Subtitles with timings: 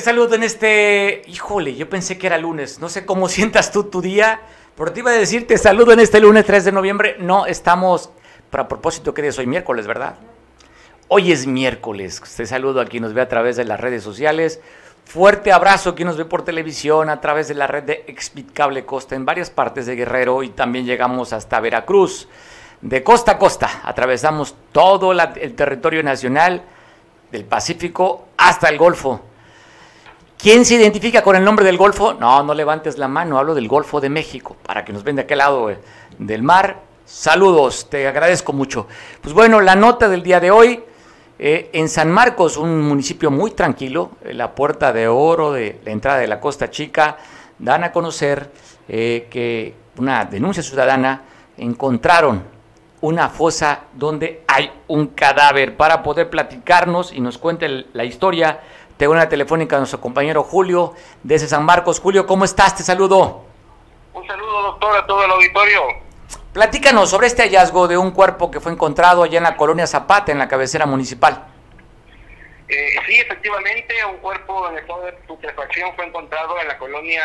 [0.00, 1.22] Saludo en este...
[1.26, 2.80] Híjole, yo pensé que era lunes.
[2.80, 4.40] No sé cómo sientas tú tu día,
[4.76, 7.16] pero te iba a decir, te saludo en este lunes 3 de noviembre.
[7.18, 8.10] No, estamos...
[8.50, 10.16] Para propósito, que es hoy miércoles, ¿verdad?
[11.06, 12.20] Hoy es miércoles.
[12.36, 14.60] Te saludo a quien nos ve a través de las redes sociales.
[15.04, 18.52] Fuerte abrazo a quien nos ve por televisión a través de la red de Expit
[18.52, 22.28] Cable Costa en varias partes de Guerrero y también llegamos hasta Veracruz.
[22.80, 26.62] De costa a costa, atravesamos todo el territorio nacional,
[27.30, 29.20] del Pacífico hasta el Golfo.
[30.42, 32.14] ¿Quién se identifica con el nombre del Golfo?
[32.14, 35.22] No, no levantes la mano, hablo del Golfo de México, para que nos ven de
[35.22, 35.78] aquel lado eh,
[36.18, 36.80] del mar.
[37.04, 38.86] Saludos, te agradezco mucho.
[39.20, 40.82] Pues bueno, la nota del día de hoy,
[41.38, 46.20] eh, en San Marcos, un municipio muy tranquilo, la puerta de oro de la entrada
[46.20, 47.18] de la Costa Chica,
[47.58, 48.50] dan a conocer
[48.88, 51.22] eh, que una denuncia ciudadana
[51.58, 52.42] encontraron
[53.02, 55.76] una fosa donde hay un cadáver.
[55.76, 58.60] Para poder platicarnos y nos cuente la historia,
[59.00, 61.98] tengo una telefónica a nuestro compañero Julio desde San Marcos.
[61.98, 62.76] Julio, ¿cómo estás?
[62.76, 63.46] Te saludo.
[64.12, 65.80] Un saludo, doctor, a todo el auditorio.
[66.52, 70.32] Platícanos sobre este hallazgo de un cuerpo que fue encontrado allá en la colonia Zapata,
[70.32, 71.46] en la cabecera municipal.
[72.68, 77.22] Eh, sí, efectivamente, un cuerpo en estado de putrefacción fue encontrado en la colonia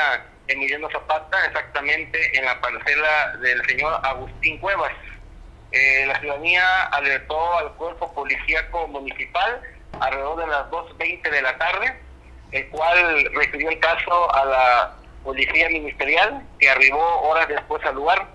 [0.48, 4.94] Emiliano Zapata, exactamente en la parcela del señor Agustín Cuevas.
[5.74, 9.62] Eh, la ciudadanía alertó al cuerpo policíaco municipal
[10.00, 12.00] alrededor de las 2.20 de la tarde,
[12.52, 18.28] el cual refirió el caso a la policía ministerial, que arribó horas después al lugar.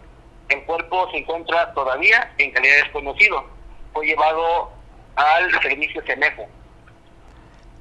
[0.48, 3.44] El cuerpo se encuentra todavía en calidad desconocido.
[3.92, 4.72] Fue llevado
[5.16, 6.46] al servicio CENEFO.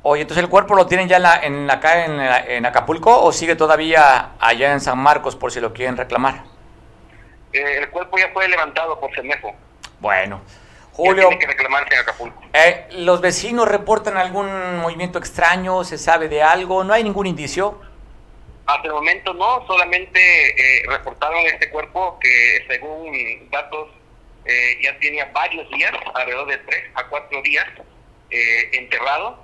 [0.01, 3.31] Oye, entonces el cuerpo lo tienen ya en, la, en acá en, en, Acapulco o
[3.33, 6.43] sigue todavía allá en San Marcos por si lo quieren reclamar?
[7.51, 9.53] Eh, el cuerpo ya fue levantado por CENEFO.
[9.99, 10.41] Bueno,
[10.99, 11.29] Julio.
[11.29, 12.41] Tiene que reclamarse en Acapulco.
[12.53, 15.83] Eh, ¿Los vecinos reportan algún movimiento extraño?
[15.83, 16.83] ¿Se sabe de algo?
[16.83, 17.79] ¿No hay ningún indicio?
[18.65, 23.89] Hasta el momento no, solamente eh, reportaron este cuerpo que según datos
[24.45, 27.65] eh, ya tenía varios días, alrededor de tres a cuatro días,
[28.29, 29.43] eh, enterrado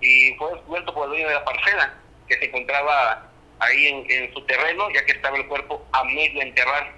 [0.00, 1.94] y fue descubierto por el dueño de la parcela
[2.26, 3.28] que se encontraba
[3.60, 6.94] ahí en, en su terreno ya que estaba el cuerpo a medio enterrar.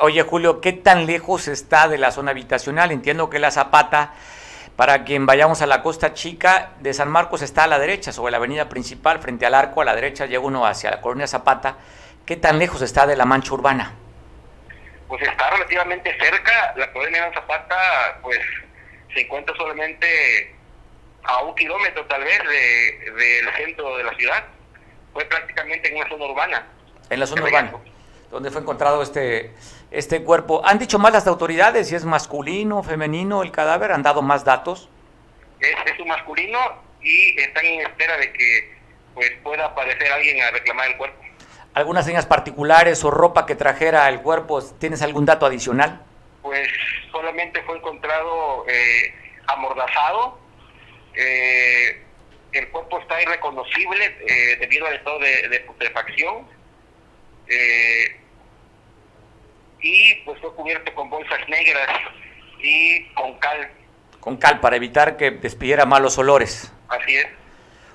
[0.00, 2.90] Oye, Julio, ¿qué tan lejos está de la zona habitacional?
[2.90, 4.12] Entiendo que la Zapata,
[4.74, 8.32] para quien vayamos a la Costa Chica de San Marcos, está a la derecha, sobre
[8.32, 11.76] la avenida principal, frente al arco, a la derecha llega uno hacia la colonia Zapata.
[12.26, 13.94] ¿Qué tan lejos está de la mancha urbana?
[15.06, 16.74] Pues está relativamente cerca.
[16.76, 18.40] La colonia Zapata, pues,
[19.14, 20.56] se encuentra solamente
[21.22, 24.44] a un kilómetro, tal vez, del de, centro de la ciudad.
[25.12, 26.66] Fue prácticamente en una zona urbana.
[27.10, 27.72] En la zona urbana
[28.30, 29.52] donde fue encontrado este,
[29.90, 30.62] este cuerpo.
[30.64, 33.92] ¿Han dicho más las autoridades si es masculino, femenino el cadáver?
[33.92, 34.88] ¿Han dado más datos?
[35.60, 36.58] Es, es un masculino
[37.00, 38.76] y están en espera de que
[39.14, 41.22] pues pueda aparecer alguien a reclamar el cuerpo.
[41.74, 44.62] ¿Algunas señas particulares o ropa que trajera el cuerpo?
[44.78, 46.02] ¿Tienes algún dato adicional?
[46.42, 46.68] Pues
[47.10, 49.14] solamente fue encontrado eh,
[49.46, 50.38] amordazado.
[51.14, 52.02] Eh,
[52.52, 56.57] el cuerpo está irreconocible eh, debido al estado de, de putrefacción
[57.48, 58.20] eh,
[59.80, 61.88] y pues fue cubierto con bolsas negras
[62.60, 63.70] y con cal.
[64.20, 66.72] Con cal para evitar que despidiera malos olores.
[66.88, 67.26] Así es.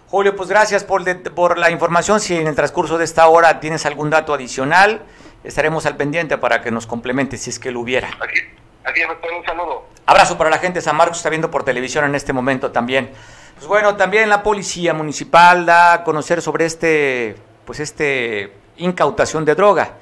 [0.08, 2.19] Julio, pues gracias por, de, por la información.
[2.19, 5.02] Si en el transcurso de esta hora tienes algún dato adicional,
[5.44, 8.08] estaremos al pendiente para que nos complemente si es que lo hubiera.
[8.08, 8.46] Así es,
[8.84, 9.88] así es doctor, un saludo.
[10.06, 13.12] Abrazo para la gente de San Marcos, está viendo por televisión en este momento también.
[13.56, 19.56] Pues bueno, también la policía municipal da a conocer sobre este, pues este incautación de
[19.56, 19.94] droga.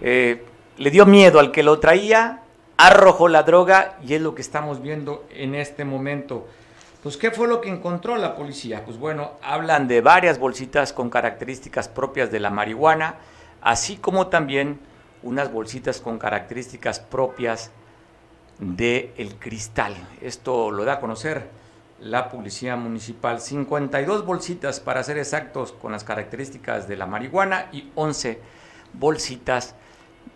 [0.00, 0.44] Eh,
[0.76, 2.40] le dio miedo al que lo traía,
[2.76, 6.46] arrojó la droga y es lo que estamos viendo en este momento.
[7.02, 8.82] Pues, ¿qué fue lo que encontró la policía?
[8.84, 13.16] Pues bueno, hablan de varias bolsitas con características propias de la marihuana,
[13.60, 14.80] así como también
[15.22, 17.70] unas bolsitas con características propias
[18.58, 19.94] del el cristal.
[20.22, 21.48] Esto lo da a conocer
[22.04, 23.40] la Policía Municipal.
[23.40, 28.38] 52 bolsitas, para ser exactos, con las características de la marihuana y 11
[28.92, 29.74] bolsitas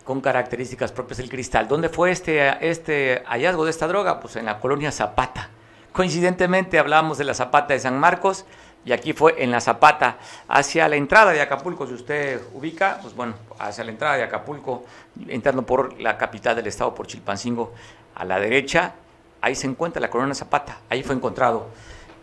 [0.03, 1.67] con características propias del cristal.
[1.67, 4.19] ¿Dónde fue este, este hallazgo de esta droga?
[4.19, 5.49] Pues en la colonia Zapata.
[5.93, 8.45] Coincidentemente hablábamos de la Zapata de San Marcos
[8.85, 10.17] y aquí fue en la Zapata,
[10.47, 14.85] hacia la entrada de Acapulco, si usted ubica, pues bueno, hacia la entrada de Acapulco,
[15.27, 17.73] entrando por la capital del estado, por Chilpancingo,
[18.15, 18.93] a la derecha,
[19.41, 21.67] ahí se encuentra la Corona Zapata, ahí fue encontrado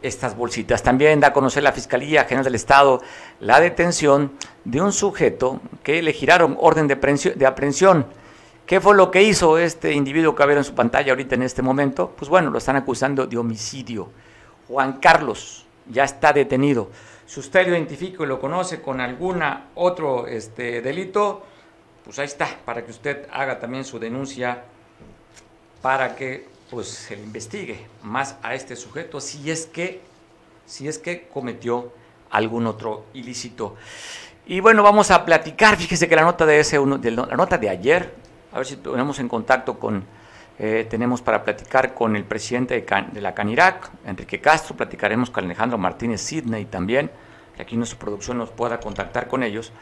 [0.02, 0.82] estas bolsitas.
[0.82, 3.00] También da a conocer la Fiscalía General del Estado
[3.40, 4.32] la detención
[4.64, 8.06] de un sujeto que le giraron orden de aprehensión.
[8.66, 11.62] ¿Qué fue lo que hizo este individuo que ver en su pantalla ahorita en este
[11.62, 12.12] momento?
[12.16, 14.10] Pues bueno, lo están acusando de homicidio.
[14.66, 16.90] Juan Carlos, ya está detenido.
[17.26, 21.44] Si usted lo identifica y lo conoce con alguna otro este, delito,
[22.04, 24.64] pues ahí está, para que usted haga también su denuncia
[25.80, 30.00] para que pues se le investigue más a este sujeto si es que
[30.66, 31.92] si es que cometió
[32.30, 33.76] algún otro ilícito.
[34.46, 37.56] Y bueno, vamos a platicar, fíjese que la nota de ese uno, de la nota
[37.58, 38.14] de ayer,
[38.52, 40.04] a ver si tenemos en contacto con
[40.58, 45.76] eh, tenemos para platicar con el presidente de, la Canirac, Enrique Castro, platicaremos con Alejandro
[45.76, 47.10] Martínez Sidney también,
[47.54, 49.72] que aquí nuestra producción nos pueda contactar con ellos,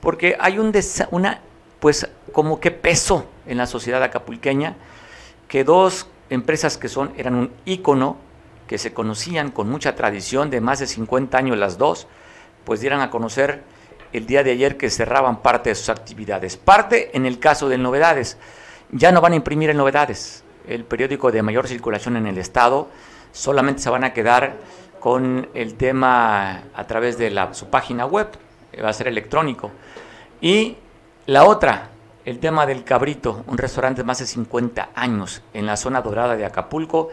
[0.00, 0.72] porque hay un
[1.10, 1.40] una,
[1.80, 4.76] pues como que peso en la sociedad acapulqueña
[5.48, 8.16] que dos empresas que son, eran un ícono,
[8.66, 12.06] que se conocían con mucha tradición de más de 50 años las dos,
[12.64, 13.64] pues dieran a conocer
[14.12, 16.56] el día de ayer que cerraban parte de sus actividades.
[16.56, 18.38] Parte en el caso de novedades
[18.92, 20.44] ya no van a imprimir en novedades.
[20.68, 22.88] El periódico de mayor circulación en el Estado
[23.32, 24.56] solamente se van a quedar
[25.00, 28.28] con el tema a través de la, su página web,
[28.82, 29.70] va a ser electrónico.
[30.40, 30.76] Y
[31.26, 31.88] la otra,
[32.24, 36.36] el tema del Cabrito, un restaurante de más de 50 años en la zona dorada
[36.36, 37.10] de Acapulco,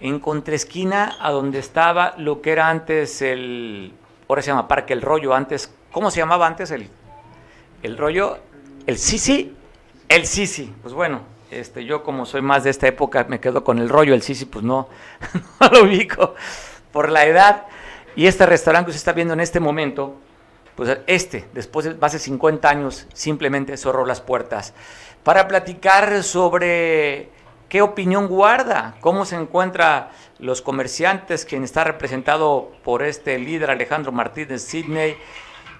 [0.00, 3.92] en contraesquina a donde estaba lo que era antes el,
[4.28, 6.88] ahora se llama Parque El Rollo, antes, ¿cómo se llamaba antes el,
[7.82, 8.38] el rollo?
[8.86, 9.56] El Sisi
[10.12, 13.78] el Sisi, pues bueno, este, yo como soy más de esta época me quedo con
[13.78, 14.90] el rollo, el Sisi pues no,
[15.60, 16.34] no lo ubico
[16.92, 17.64] por la edad.
[18.14, 20.16] Y este restaurante que usted está viendo en este momento,
[20.76, 24.74] pues este, después de de 50 años, simplemente cerró las puertas.
[25.22, 27.28] Para platicar sobre
[27.68, 30.08] qué opinión guarda, cómo se encuentran
[30.38, 35.16] los comerciantes, quien está representado por este líder Alejandro Martínez Sidney,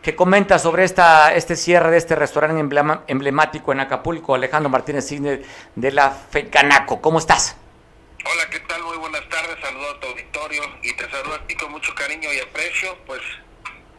[0.02, 2.58] ¿Qué comenta sobre esta, este cierre de este restaurante
[3.06, 5.42] emblemático en Acapulco, Alejandro Martínez Cine
[5.76, 7.00] de la FECANACO.
[7.00, 7.56] ¿Cómo estás?
[8.24, 8.82] Hola, ¿qué tal?
[8.82, 9.56] Muy buenas tardes.
[9.62, 12.96] Saludo a tu auditorio y te saludo a ti con mucho cariño y aprecio.
[13.06, 13.20] Pues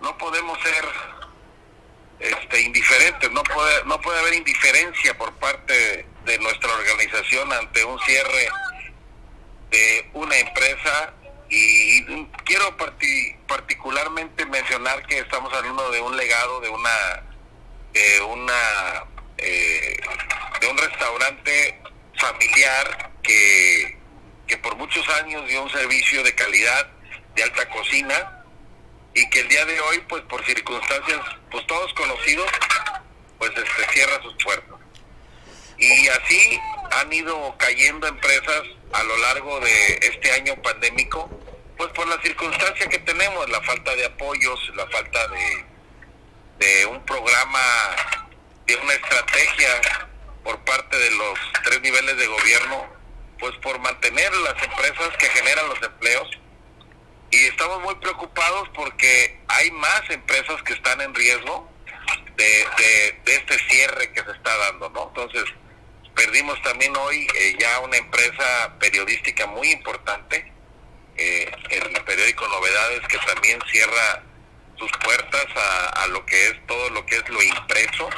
[0.03, 0.85] no podemos ser
[2.19, 7.99] este, indiferentes, no puede, no puede haber indiferencia por parte de nuestra organización ante un
[8.01, 8.49] cierre
[9.71, 11.13] de una empresa.
[11.49, 12.03] Y
[12.45, 12.75] quiero
[13.47, 17.23] particularmente mencionar que estamos hablando de un legado de una
[17.93, 19.03] de una
[19.37, 19.97] eh,
[20.59, 21.79] de un restaurante
[22.17, 23.99] familiar que,
[24.47, 26.87] que por muchos años dio un servicio de calidad
[27.35, 28.32] de alta cocina
[29.15, 31.19] y que el día de hoy pues por circunstancias
[31.51, 32.47] pues todos conocidos
[33.37, 34.79] pues este cierra sus puertas
[35.77, 36.59] y así
[36.91, 38.61] han ido cayendo empresas
[38.93, 41.29] a lo largo de este año pandémico
[41.77, 45.65] pues por la circunstancia que tenemos, la falta de apoyos, la falta de,
[46.65, 47.59] de un programa,
[48.65, 50.07] de una estrategia
[50.43, 52.87] por parte de los tres niveles de gobierno,
[53.39, 56.29] pues por mantener las empresas que generan los empleos.
[57.33, 61.67] Y estamos muy preocupados porque hay más empresas que están en riesgo
[62.35, 62.61] de,
[63.25, 65.07] este cierre que se está dando, ¿no?
[65.07, 65.45] Entonces,
[66.13, 70.53] perdimos también hoy eh, ya una empresa periodística muy importante,
[71.17, 74.21] eh, el periódico Novedades que también cierra
[74.77, 75.47] sus puertas
[75.95, 78.09] a, lo que es todo lo que es lo impreso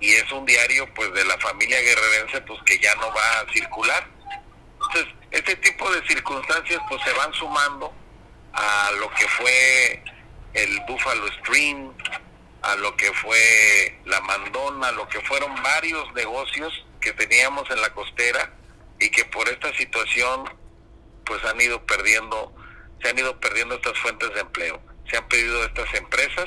[0.00, 3.52] y es un diario pues de la familia guerrerense pues que ya no va a
[3.52, 4.11] circular
[4.94, 7.92] entonces este tipo de circunstancias pues se van sumando
[8.52, 10.02] a lo que fue
[10.54, 11.92] el Buffalo Stream
[12.62, 17.80] a lo que fue la Mandona a lo que fueron varios negocios que teníamos en
[17.80, 18.52] la costera
[19.00, 20.44] y que por esta situación
[21.24, 22.54] pues han ido perdiendo,
[23.00, 24.80] se han ido perdiendo estas fuentes de empleo,
[25.10, 26.46] se han perdido estas empresas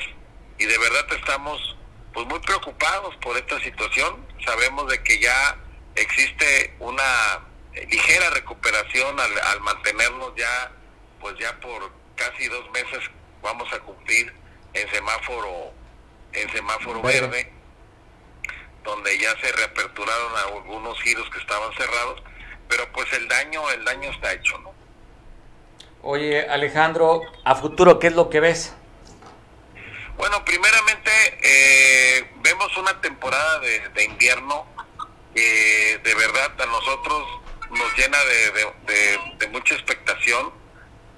[0.58, 1.76] y de verdad estamos
[2.14, 4.26] pues muy preocupados por esta situación.
[4.46, 5.58] Sabemos de que ya
[5.96, 7.42] existe una
[7.90, 10.72] ligera recuperación al, mantenernos ya
[11.20, 13.00] pues ya por casi dos meses
[13.42, 14.34] vamos a cumplir
[14.74, 15.74] en semáforo
[16.34, 17.52] en semáforo verde
[18.84, 22.22] donde ya se reaperturaron algunos giros que estaban cerrados
[22.68, 24.74] pero pues el daño, el daño está hecho, ¿no?
[26.02, 28.74] Oye, Alejandro, a futuro, ¿qué es lo que ves?
[30.18, 31.12] Bueno, primeramente
[31.44, 34.66] eh, vemos una temporada de, invierno
[35.34, 37.24] que de verdad a nosotros
[37.76, 38.18] nos llena
[39.38, 40.52] de, mucha expectación,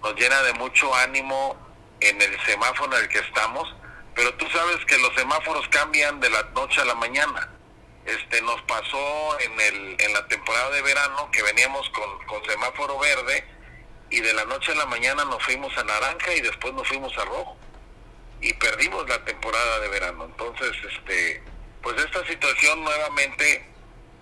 [0.03, 1.57] nos llena de mucho ánimo
[1.99, 3.73] en el semáforo en el que estamos,
[4.15, 7.49] pero tú sabes que los semáforos cambian de la noche a la mañana.
[8.05, 12.97] Este nos pasó en el en la temporada de verano que veníamos con, con semáforo
[12.99, 13.45] verde
[14.09, 17.15] y de la noche a la mañana nos fuimos a naranja y después nos fuimos
[17.17, 17.57] a rojo.
[18.39, 20.25] Y perdimos la temporada de verano.
[20.25, 21.43] Entonces este
[21.81, 23.67] pues esta situación nuevamente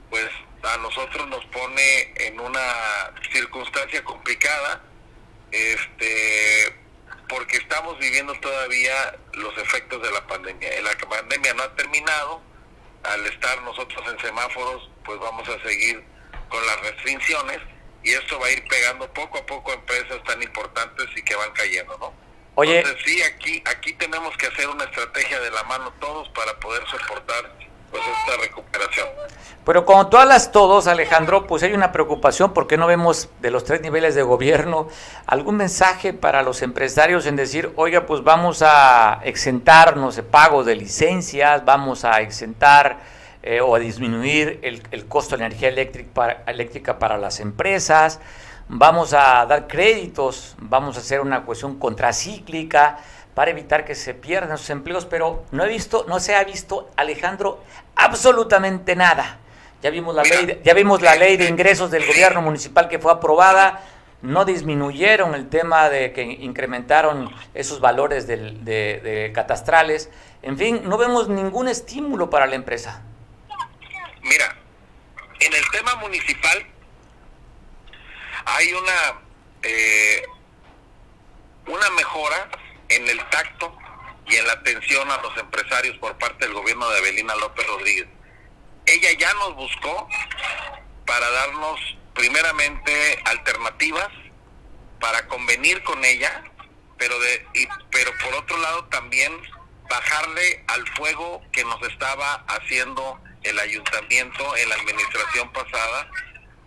[0.09, 0.29] pues
[0.73, 4.81] a nosotros nos pone en una circunstancia complicada
[5.51, 6.75] este,
[7.27, 10.69] porque estamos viviendo todavía los efectos de la pandemia.
[10.81, 12.41] La pandemia no ha terminado,
[13.03, 16.03] al estar nosotros en semáforos, pues vamos a seguir
[16.49, 17.59] con las restricciones
[18.03, 21.35] y esto va a ir pegando poco a poco a empresas tan importantes y que
[21.35, 22.13] van cayendo, ¿no?
[22.55, 26.57] Oye, Entonces sí, aquí aquí tenemos que hacer una estrategia de la mano todos para
[26.59, 27.51] poder soportar
[27.99, 29.07] esta recuperación.
[29.65, 33.63] Pero como tú hablas todos, Alejandro, pues hay una preocupación porque no vemos de los
[33.63, 34.87] tres niveles de gobierno
[35.25, 40.75] algún mensaje para los empresarios en decir, oiga, pues vamos a exentarnos de pagos de
[40.75, 42.99] licencias, vamos a exentar
[43.41, 48.19] eh, o a disminuir el, costo de energía eléctrica para las empresas,
[48.67, 52.99] vamos a dar créditos, vamos a hacer una cuestión contracíclica
[53.35, 56.89] para evitar que se pierdan sus empleos, pero no he visto, no se ha visto,
[56.95, 57.63] Alejandro,
[57.95, 59.39] absolutamente nada.
[59.83, 63.11] Ya vimos la ley, ya vimos la ley de ingresos del gobierno municipal que fue
[63.11, 63.83] aprobada,
[64.21, 70.09] no disminuyeron el tema de que incrementaron esos valores de, de catastrales.
[70.41, 73.03] En fin, no vemos ningún estímulo para la empresa.
[74.23, 74.57] Mira,
[75.39, 76.65] en el tema municipal
[78.45, 79.21] hay una
[79.61, 80.23] eh,
[81.67, 82.49] una mejora
[82.89, 83.77] en el tacto
[84.27, 88.07] y en la atención a los empresarios por parte del gobierno de Avelina López Rodríguez.
[88.85, 90.07] Ella ya nos buscó
[91.05, 91.79] para darnos
[92.13, 94.09] primeramente alternativas
[94.99, 96.43] para convenir con ella,
[96.97, 97.45] pero de
[97.91, 99.31] pero por otro lado también
[99.89, 106.09] bajarle al fuego que nos estaba haciendo el ayuntamiento en la administración pasada,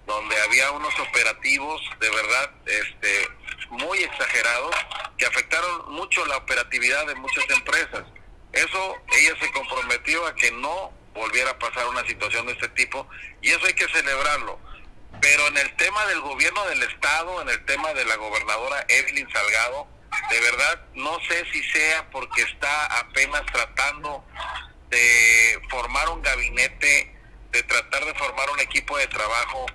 [0.06, 3.28] donde había unos operativos de verdad este,
[3.70, 4.74] muy exagerados
[5.16, 8.04] que afectaron mucho la operatividad de muchas empresas.
[8.52, 13.06] Eso ella se comprometió a que no volviera a pasar una situación de este tipo
[13.42, 14.58] y eso hay que celebrarlo.
[15.20, 19.28] Pero en el tema del gobierno del estado, en el tema de la gobernadora Evelyn
[19.30, 19.88] Salgado,
[20.30, 24.24] de verdad no sé si sea porque está apenas tratando
[24.90, 27.14] de formar un gabinete,
[27.50, 29.66] de tratar de formar un equipo de trabajo,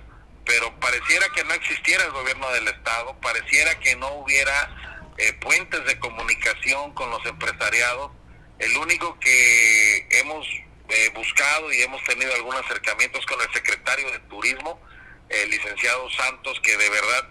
[0.44, 5.84] pero pareciera que no existiera el gobierno del Estado, pareciera que no hubiera eh, puentes
[5.84, 8.12] de comunicación con los empresariados.
[8.58, 10.46] El único que hemos
[10.88, 14.80] eh, buscado y hemos tenido algunos acercamientos con el secretario de Turismo,
[15.28, 17.28] el licenciado Santos, que de verdad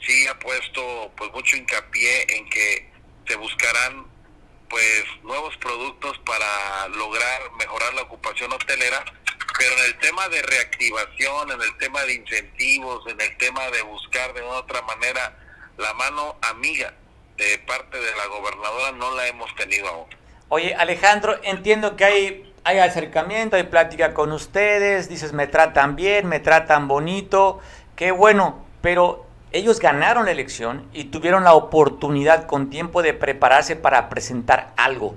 [0.00, 2.90] sí ha puesto pues mucho hincapié en que
[3.26, 4.06] se buscarán
[4.68, 9.04] pues nuevos productos para lograr mejorar la ocupación hotelera,
[9.58, 13.82] pero en el tema de reactivación, en el tema de incentivos, en el tema de
[13.82, 15.36] buscar de una otra manera
[15.78, 16.92] la mano amiga
[17.36, 20.06] de parte de la gobernadora no la hemos tenido aún.
[20.48, 26.26] Oye, Alejandro, entiendo que hay, hay acercamiento, hay plática con ustedes, dices me tratan bien,
[26.28, 27.60] me tratan bonito,
[27.96, 33.76] qué bueno, pero ellos ganaron la elección y tuvieron la oportunidad con tiempo de prepararse
[33.76, 35.16] para presentar algo.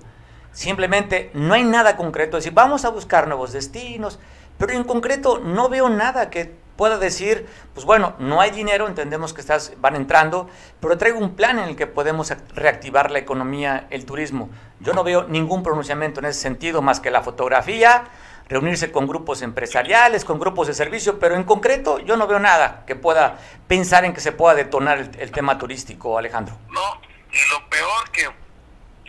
[0.55, 2.37] Simplemente no hay nada concreto.
[2.37, 4.19] Es decir, vamos a buscar nuevos destinos,
[4.57, 9.33] pero en concreto no veo nada que pueda decir, pues bueno, no hay dinero, entendemos
[9.33, 13.87] que estás, van entrando, pero traigo un plan en el que podemos reactivar la economía,
[13.89, 14.49] el turismo.
[14.79, 18.05] Yo no veo ningún pronunciamiento en ese sentido más que la fotografía,
[18.47, 22.83] reunirse con grupos empresariales, con grupos de servicio, pero en concreto yo no veo nada
[22.87, 26.57] que pueda pensar en que se pueda detonar el, tema turístico, Alejandro.
[26.69, 28.25] No, y lo peor que,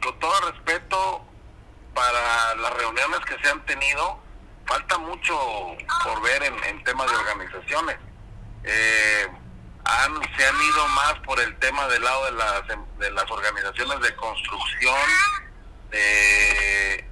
[0.03, 1.25] con todo respeto,
[1.97, 4.21] para las reuniones que se han tenido,
[4.67, 5.35] falta mucho
[6.05, 7.97] por ver en, temas de organizaciones.
[8.65, 9.27] Eh,
[9.85, 12.63] han, se han ido más por el tema del lado de las,
[12.99, 15.09] de las organizaciones de construcción,
[15.91, 17.09] de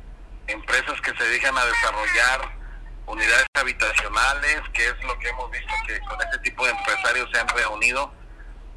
[0.49, 2.55] empresas que se dedican a desarrollar
[3.07, 7.41] unidades habitacionales, que es lo que hemos visto que con este tipo de empresarios se
[7.41, 8.13] han reunido,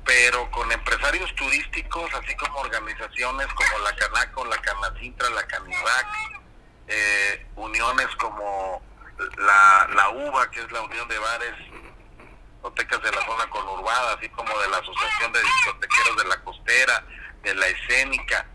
[0.08, 6.08] pero con empresarios turísticos, así como organizaciones como la Canaco, la Canacintra, la Canivac,
[6.88, 8.82] eh, uniones como
[9.38, 11.56] la, la UBA, que es la Unión de Bares,
[12.54, 17.04] discotecas de la zona conurbada, así como de la Asociación de Discotequeros de la Costera,
[17.44, 18.46] de la Escénica,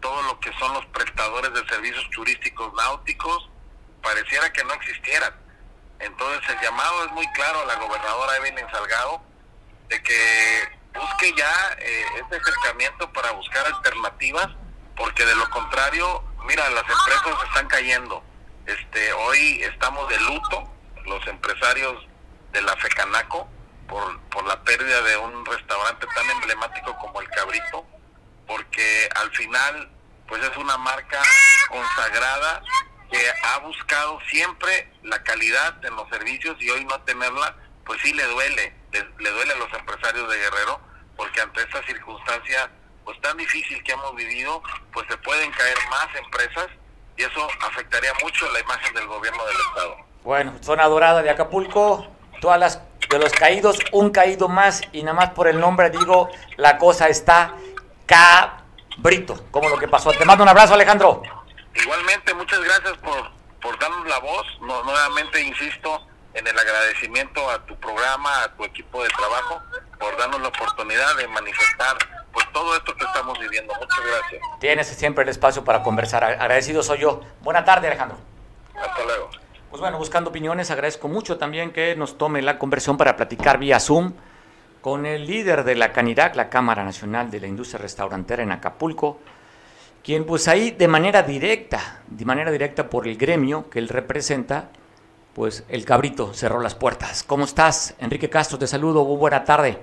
[0.00, 3.50] todo lo que son los prestadores de servicios turísticos náuticos,
[4.02, 5.34] pareciera que no existieran.
[5.98, 9.22] Entonces el llamado es muy claro a la gobernadora Evelyn Salgado
[9.88, 14.48] de que busque ya eh, este acercamiento para buscar alternativas,
[14.96, 18.22] porque de lo contrario, mira, las empresas están cayendo.
[18.66, 20.70] Este, hoy estamos de luto,
[21.06, 22.06] los empresarios
[22.52, 23.48] de la FECANACO,
[23.88, 27.84] por, por la pérdida de un restaurante tan emblemático como el Cabrito,
[28.46, 29.90] porque al final
[30.26, 31.20] pues es una marca
[31.68, 32.62] consagrada
[33.10, 38.12] que ha buscado siempre la calidad en los servicios y hoy no tenerla, pues sí
[38.12, 40.80] le duele, le, duele a los empresarios de Guerrero,
[41.16, 42.70] porque ante esta circunstancia
[43.04, 44.62] pues tan difícil que hemos vivido,
[44.92, 46.68] pues se pueden caer más empresas
[47.16, 49.96] y eso afectaría mucho la imagen del gobierno del estado.
[50.22, 52.06] Bueno, zona dorada de Acapulco,
[52.40, 56.30] todas las de los caídos, un caído más y nada más por el nombre digo,
[56.56, 57.54] la cosa está
[58.06, 60.10] cabrito, como lo que pasó.
[60.12, 61.22] Te mando un abrazo, Alejandro.
[61.74, 64.46] Igualmente, muchas gracias por, por darnos la voz.
[64.60, 69.62] nuevamente insisto en el agradecimiento a tu programa, a tu equipo de trabajo,
[69.98, 71.96] por darnos la oportunidad de manifestar
[72.32, 73.72] pues todo esto que estamos viviendo.
[73.74, 74.42] Muchas gracias.
[74.58, 76.24] Tienes siempre el espacio para conversar.
[76.24, 77.20] Agradecido soy yo.
[77.40, 78.18] Buena tarde, Alejandro.
[78.74, 79.30] Hasta luego.
[79.70, 83.80] Pues bueno, buscando opiniones, agradezco mucho también que nos tome la conversión para platicar vía
[83.80, 84.14] Zoom
[84.80, 89.18] con el líder de la CANIRAC, la Cámara Nacional de la Industria Restaurantera en Acapulco,
[90.02, 94.68] quien pues ahí de manera directa, de manera directa por el gremio que él representa,
[95.34, 97.22] pues el cabrito cerró las puertas.
[97.24, 97.94] ¿Cómo estás?
[97.98, 99.78] Enrique Castro, te saludo, buena tarde.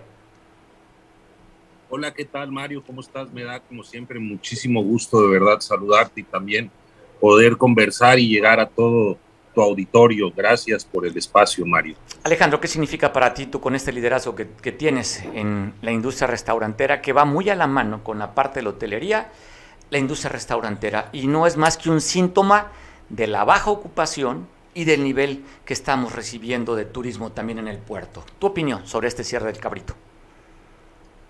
[1.90, 2.82] Hola, ¿qué tal Mario?
[2.88, 3.32] ¿Cómo estás?
[3.34, 6.72] Me da como siempre muchísimo gusto de verdad saludarte y también
[7.20, 9.18] poder conversar y llegar a todo
[9.54, 10.32] tu auditorio.
[10.34, 11.96] Gracias por el espacio, Mario.
[12.24, 17.02] Alejandro, ¿qué significa para ti tú con este liderazgo que, tienes en la industria restaurantera
[17.02, 19.30] que va muy a la mano con la parte de la hotelería,
[19.90, 22.72] la industria restaurantera, y no es más que un síntoma
[23.10, 27.78] de la baja ocupación y del nivel que estamos recibiendo de turismo también en el
[27.78, 28.24] puerto?
[28.40, 29.96] Tu opinión sobre este cierre del cabrito.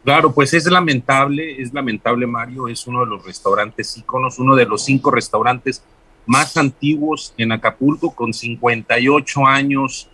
[0.03, 4.65] Claro, pues es lamentable, es lamentable Mario, es uno de los restaurantes íconos, uno de
[4.65, 5.83] los cinco restaurantes
[6.25, 10.09] más antiguos en Acapulco, con 58 años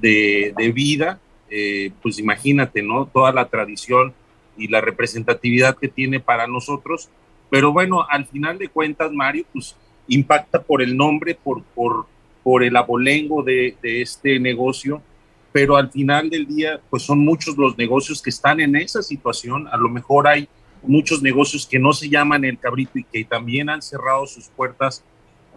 [0.00, 1.20] de, vida,
[1.50, 3.06] eh, pues imagínate, ¿no?
[3.06, 4.14] Toda la tradición
[4.56, 7.08] y la representatividad que tiene para nosotros.
[7.50, 9.76] Pero bueno, al final de cuentas, Mario, pues
[10.08, 12.06] impacta por el nombre, por, por,
[12.42, 15.02] por el abolengo de, de este negocio,
[15.52, 19.68] pero al final del día, pues son muchos los negocios que están en esa situación.
[19.68, 20.48] A lo mejor hay
[20.82, 25.04] muchos negocios que no se llaman el cabrito y que también han cerrado sus puertas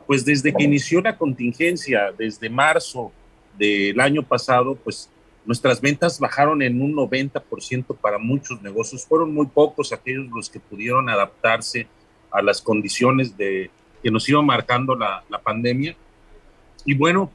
[0.05, 3.12] pues desde que inició la contingencia, desde marzo
[3.57, 5.09] del año pasado, pues
[5.45, 9.05] nuestras ventas bajaron en un 90% para muchos negocios.
[9.05, 11.88] Fueron muy pocos aquellos los que pudieron adaptarse
[12.31, 13.69] a las condiciones de,
[14.03, 15.95] que nos iba marcando la, la pandemia.
[16.85, 17.31] Y bueno,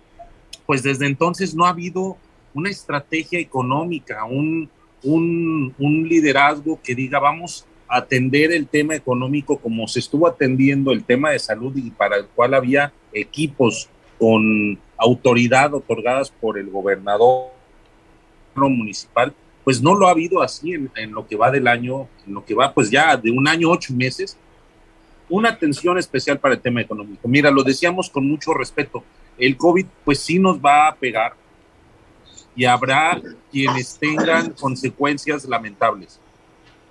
[0.66, 2.16] pues desde entonces no ha habido
[2.54, 4.70] una estrategia económica, un,
[5.02, 11.02] un, un liderazgo que diga, vamos atender el tema económico como se estuvo atendiendo el
[11.02, 17.50] tema de salud y para el cual había equipos con autoridad otorgadas por el gobernador
[18.54, 19.34] municipal,
[19.64, 22.54] pues no lo ha habido así en, lo que va del año, en lo que
[22.54, 24.36] va pues ya de un año, ocho meses,
[25.28, 27.26] una atención especial para el tema económico.
[27.26, 29.02] Mira, lo decíamos con mucho respeto,
[29.40, 31.34] el COVID pues sí nos va a pegar
[32.54, 36.20] y habrá quienes tengan consecuencias lamentables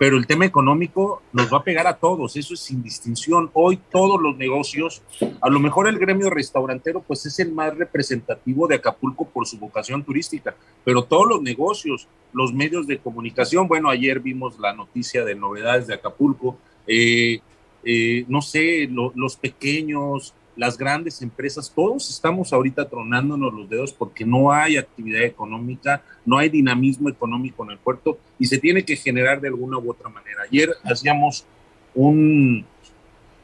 [0.00, 3.50] pero el tema económico nos va a pegar a todos, eso es sin distinción.
[3.52, 5.02] Hoy todos los negocios,
[5.42, 9.58] a lo mejor el gremio restaurantero pues es el más representativo de Acapulco por su
[9.58, 15.22] vocación turística, pero todos los negocios, los medios de comunicación, bueno, ayer vimos la noticia
[15.22, 17.40] de novedades de Acapulco, eh,
[17.84, 24.26] eh, no sé, los pequeños, las grandes empresas, todos estamos ahorita tronándonos los dedos porque
[24.26, 28.94] no hay actividad económica, no hay dinamismo económico en el puerto y se tiene que
[28.94, 30.42] generar de alguna u otra manera.
[30.42, 31.46] Ayer hacíamos
[31.94, 32.66] un,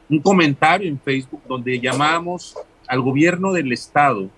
[0.07, 2.55] un comentario en Facebook donde llamábamos
[2.87, 4.29] al gobierno del estado,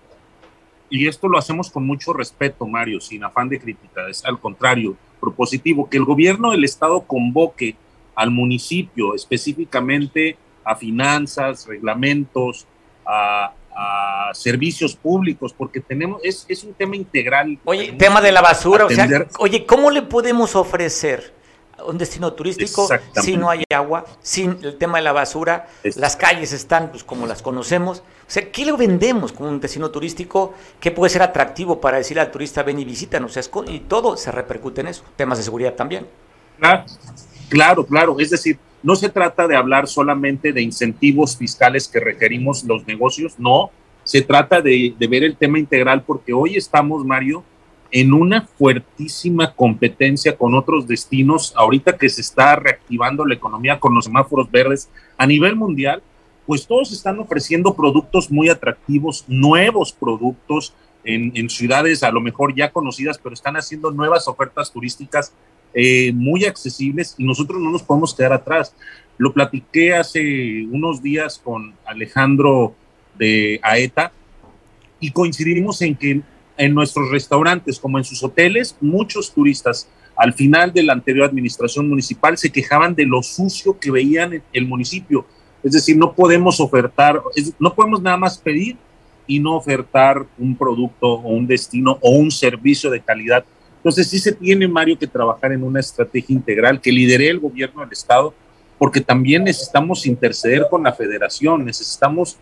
[0.88, 4.96] y esto lo hacemos con mucho respeto, Mario, sin afán de crítica, es al contrario,
[5.20, 7.76] propositivo, que el gobierno del estado convoque
[8.14, 12.66] al municipio específicamente a finanzas, reglamentos,
[13.10, 13.54] a,
[14.32, 17.58] servicios públicos, porque tenemos, es, es un tema integral.
[17.64, 21.32] Oye, tema de la basura, o sea, oye, ¿cómo le podemos ofrecer
[21.86, 26.52] un destino turístico si no hay agua, sin el tema de la basura, las calles
[26.52, 28.00] están pues como las conocemos?
[28.00, 32.20] O sea, ¿qué le vendemos como un destino turístico que puede ser atractivo para decirle
[32.20, 33.38] al turista ven y visítanos?
[33.66, 36.06] y todo se repercute en eso, temas de seguridad también.
[36.58, 36.84] claro,
[37.50, 38.18] claro.
[38.18, 43.38] es decir, no se trata de hablar solamente de incentivos fiscales que requerimos los negocios,
[43.38, 43.70] no,
[44.04, 47.44] se trata de, ver el tema integral porque hoy estamos, Mario,
[47.90, 53.94] en una fuertísima competencia con otros destinos, ahorita que se está reactivando la economía con
[53.94, 56.02] los semáforos verdes a nivel mundial,
[56.46, 62.70] pues todos están ofreciendo productos muy atractivos, nuevos productos en ciudades a lo mejor ya
[62.72, 65.32] conocidas, pero están haciendo nuevas ofertas turísticas
[65.74, 68.74] eh, muy accesibles y nosotros no nos podemos quedar atrás.
[69.18, 72.74] Lo platiqué hace unos días con Alejandro
[73.18, 74.12] de AETA
[74.98, 76.22] y coincidimos en que
[76.56, 81.88] en nuestros restaurantes como en sus hoteles, muchos turistas al final de la anterior administración
[81.88, 85.24] municipal se quejaban de lo sucio que veían el municipio.
[85.62, 87.22] Es decir, no podemos ofertar,
[87.58, 88.76] no podemos nada más pedir
[89.26, 93.44] y no ofertar un producto o un destino o un servicio de calidad.
[93.80, 97.80] Entonces sí se tiene, Mario, que trabajar en una estrategia integral que lidere el gobierno
[97.80, 98.34] del Estado,
[98.78, 102.36] porque también necesitamos interceder con la federación, necesitamos,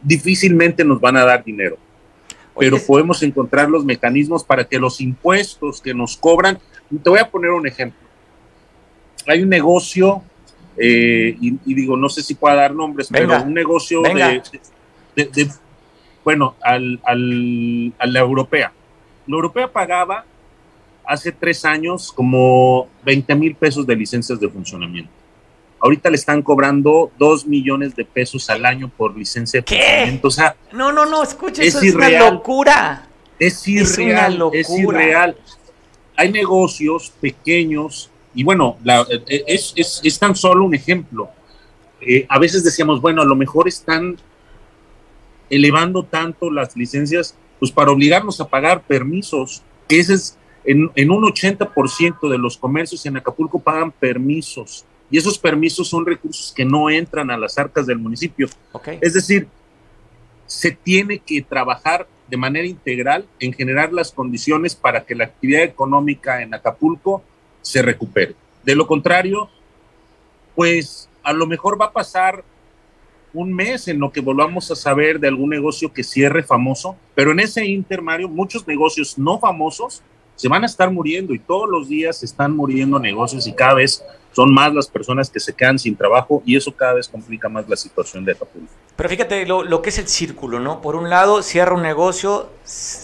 [0.00, 1.76] difícilmente nos van a dar dinero,
[2.58, 6.58] pero podemos encontrar los mecanismos para que los impuestos que nos cobran,
[7.02, 8.00] te voy a poner un ejemplo.
[9.26, 10.22] Hay un negocio,
[10.78, 14.42] eh, y, digo, no sé si pueda dar nombres, pero un negocio de,
[16.24, 18.72] bueno, al, al, a la europea.
[19.26, 20.24] La europea pagaba
[21.04, 25.10] hace tres años como 20 mil pesos de licencias de funcionamiento.
[25.80, 30.28] Ahorita le están cobrando dos millones de pesos al año por licencia de funcionamiento.
[30.28, 33.08] O sea, no, no, no, escucha, es eso es una locura.
[33.38, 35.36] Es irreal, es, irreal.
[36.16, 41.30] Hay negocios pequeños y bueno, eh, eh, es, es, es, tan solo un ejemplo.
[42.00, 44.16] Eh, a veces decíamos, bueno, a lo mejor están
[45.50, 51.10] elevando tanto las licencias, pues para obligarnos a pagar permisos, que ese es, en, en
[51.10, 56.64] un 80% de los comercios en Acapulco pagan permisos, y esos permisos son recursos que
[56.64, 58.48] no entran a las arcas del municipio.
[59.02, 59.46] Es decir,
[60.46, 65.64] se tiene que trabajar de manera integral en generar las condiciones para que la actividad
[65.64, 67.22] económica en Acapulco
[67.60, 68.34] se recupere.
[68.64, 69.50] De lo contrario,
[70.54, 72.42] pues a lo mejor va a pasar
[73.34, 77.32] un mes en lo que volvamos a saber de algún negocio que cierre famoso, pero
[77.32, 80.02] en ese inter, Mario, muchos negocios no famosos
[80.36, 84.04] se van a estar muriendo y todos los días están muriendo negocios y cada vez
[84.32, 87.68] son más las personas que se quedan sin trabajo y eso cada vez complica más
[87.68, 88.72] la situación de Acapulco.
[88.96, 90.80] Pero fíjate lo, lo, que es el círculo, ¿no?
[90.80, 92.50] Por un lado, cierra un negocio,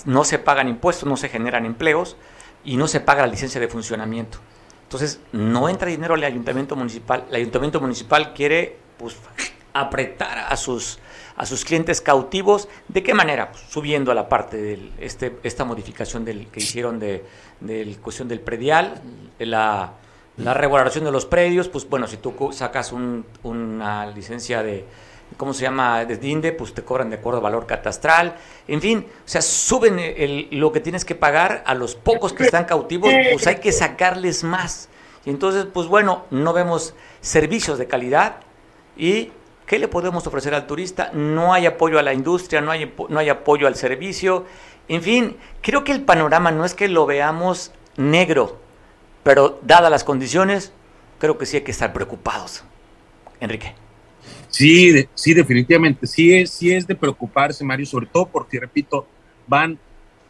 [0.07, 2.17] no se pagan impuestos, no se generan empleos
[2.65, 4.39] y no se paga la licencia de funcionamiento.
[4.85, 7.27] Entonces, no entra dinero al ayuntamiento municipal.
[7.29, 9.17] El ayuntamiento municipal quiere pues,
[9.75, 10.99] apretar a sus,
[11.39, 12.69] a sus clientes cautivos.
[12.89, 13.53] ¿De qué manera?
[13.53, 17.25] Pues, subiendo a la parte de este, esta modificación del, que hicieron de,
[17.61, 19.01] la cuestión del predial,
[19.39, 19.95] la,
[20.37, 22.93] la regulación de los predios, pues bueno, si tú sacas
[23.43, 24.85] una licencia de,
[25.37, 26.05] ¿cómo se llama?
[26.05, 28.37] De DINDE, pues te cobran de acuerdo al valor catastral.
[28.67, 32.65] En fin, o sea, suben lo que tienes que pagar a los pocos que están
[32.65, 34.89] cautivos, pues hay que sacarles más.
[35.25, 38.41] Y entonces, pues bueno, no vemos servicios de calidad
[38.97, 39.31] y
[39.69, 41.13] ¿qué le podemos ofrecer al turista?
[41.13, 44.47] No hay apoyo a la industria, no hay, no hay apoyo al servicio.
[44.89, 48.59] En fin, creo que el panorama no es que lo veamos negro,
[49.23, 50.73] pero dadas las condiciones,
[51.19, 52.65] creo que sí hay que estar preocupados.
[53.41, 53.75] Enrique.
[54.49, 56.07] Sí, sí, definitivamente.
[56.07, 59.07] Sí es, sí es de preocuparse, Mario, sobre todo porque, repito,
[59.47, 59.79] van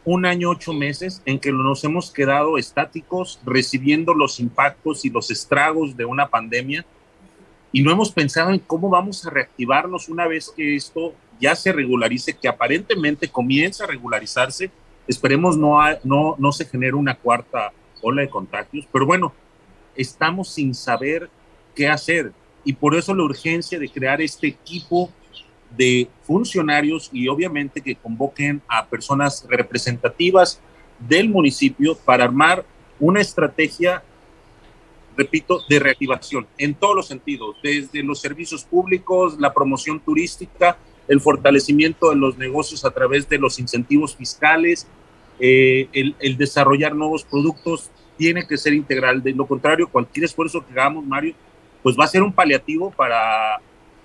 [0.03, 5.31] un año, ocho meses en que nos hemos quedado estáticos recibiendo los impactos y los
[5.31, 6.85] estragos de una pandemia
[7.71, 11.71] y no hemos pensado en cómo vamos a reactivarnos una vez que esto ya se
[11.71, 14.71] regularice, que aparentemente comienza a regularizarse.
[15.07, 19.33] Esperemos no, no, no se genere una cuarta ola de contagios, pero bueno,
[19.95, 21.29] estamos sin saber
[21.75, 22.31] qué hacer
[22.63, 25.09] y por eso la urgencia de crear este equipo
[25.75, 30.59] de funcionarios y obviamente que convoquen a personas representativas
[30.99, 32.65] del municipio para armar
[32.99, 34.03] una estrategia,
[35.19, 40.77] repito, de reactivación en todos los sentidos, desde los servicios públicos, la promoción turística,
[41.07, 44.87] el fortalecimiento de los negocios a través de los incentivos fiscales,
[45.39, 49.23] eh, el, el, desarrollar nuevos productos tiene que ser integral.
[49.23, 51.33] De lo contrario, cualquier esfuerzo que hagamos, Mario,
[51.81, 53.61] pues va a ser un paliativo para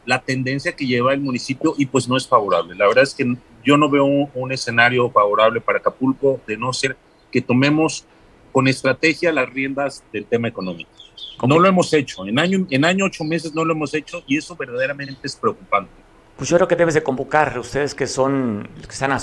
[0.07, 2.74] la tendencia que lleva el municipio y pues no es favorable.
[2.74, 6.96] La verdad es que yo no veo un, escenario favorable para Acapulco de no ser
[7.33, 8.05] que tomemos
[8.53, 10.90] con estrategia las riendas del tema económico.
[11.46, 12.27] No lo hemos hecho.
[12.27, 15.90] En año, en año ocho meses no lo hemos hecho y eso verdaderamente es preocupante.
[16.37, 19.16] Pues yo creo que debes de convocar ustedes que son, que están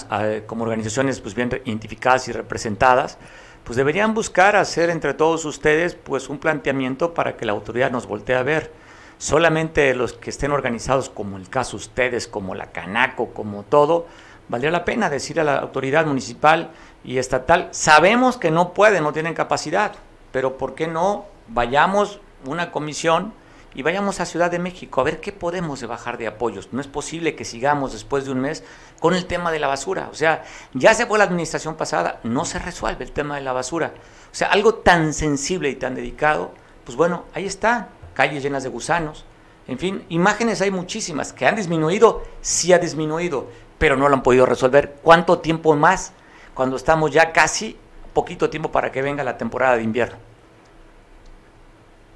[0.46, 3.18] como organizaciones pues bien identificadas y representadas,
[3.64, 8.08] pues deberían buscar hacer entre todos ustedes pues un planteamiento para que la autoridad nos
[8.08, 8.72] voltee a ver.
[9.18, 14.08] Solamente los que estén organizados, como el caso ustedes, como la Canaco, como todo,
[14.50, 16.72] valdría la pena decir a la autoridad municipal
[17.04, 19.94] y estatal, sabemos que no pueden, no tienen capacidad,
[20.32, 23.34] pero ¿por qué no vayamos una comisión
[23.74, 26.70] y vayamos a Ciudad de México a ver qué podemos bajar de apoyos.
[26.72, 28.64] No es posible que sigamos después de un mes
[29.00, 30.10] con el tema de la basura.
[30.12, 33.54] O sea, ya se fue la administración pasada, no se resuelve el tema de la
[33.54, 33.94] basura.
[34.32, 36.52] O sea, algo tan sensible y tan dedicado,
[36.86, 39.26] pues bueno, ahí está, calles llenas de gusanos.
[39.68, 44.24] En fin, imágenes hay muchísimas que han disminuido, sí ha disminuido, pero no lo han
[44.24, 44.98] podido resolver.
[45.02, 46.12] ¿Cuánto tiempo más
[46.54, 47.78] cuando estamos ya casi
[48.14, 50.31] poquito tiempo para que venga la temporada de invierno?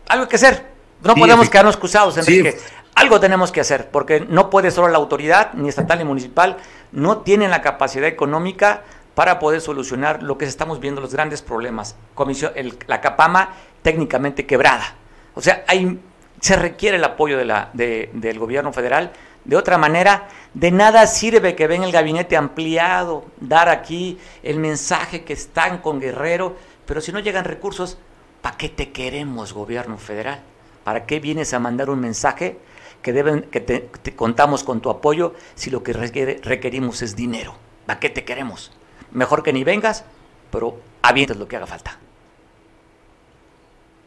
[0.07, 0.65] Algo que hacer.
[1.03, 2.57] No podemos quedarnos cruzados, Enrique.
[2.95, 6.57] Algo tenemos que hacer, porque no puede solo la autoridad, ni estatal ni municipal,
[6.93, 8.83] no tienen la capacidad económica
[9.15, 11.95] para poder solucionar lo que estamos viendo, los grandes problemas.
[12.13, 12.53] Comisión,
[12.87, 13.49] la CAPAMA
[13.81, 14.95] técnicamente quebrada.
[15.33, 15.99] O sea, hay,
[16.39, 19.11] se requiere el apoyo de la, del gobierno federal.
[19.43, 25.23] De otra manera, de nada sirve que venga el gabinete ampliado, dar aquí el mensaje
[25.23, 27.97] que están con Guerrero, pero si no llegan recursos,
[28.45, 30.39] ¿para qué te queremos, gobierno federal?
[30.83, 32.59] ¿Para qué vienes a mandar un mensaje
[33.01, 37.55] que, deben, que te, contamos con tu apoyo si lo que requerimos es dinero.
[37.87, 38.71] ¿Para qué te queremos?
[39.11, 40.05] Mejor que ni vengas,
[40.51, 41.97] pero avientes lo que haga falta.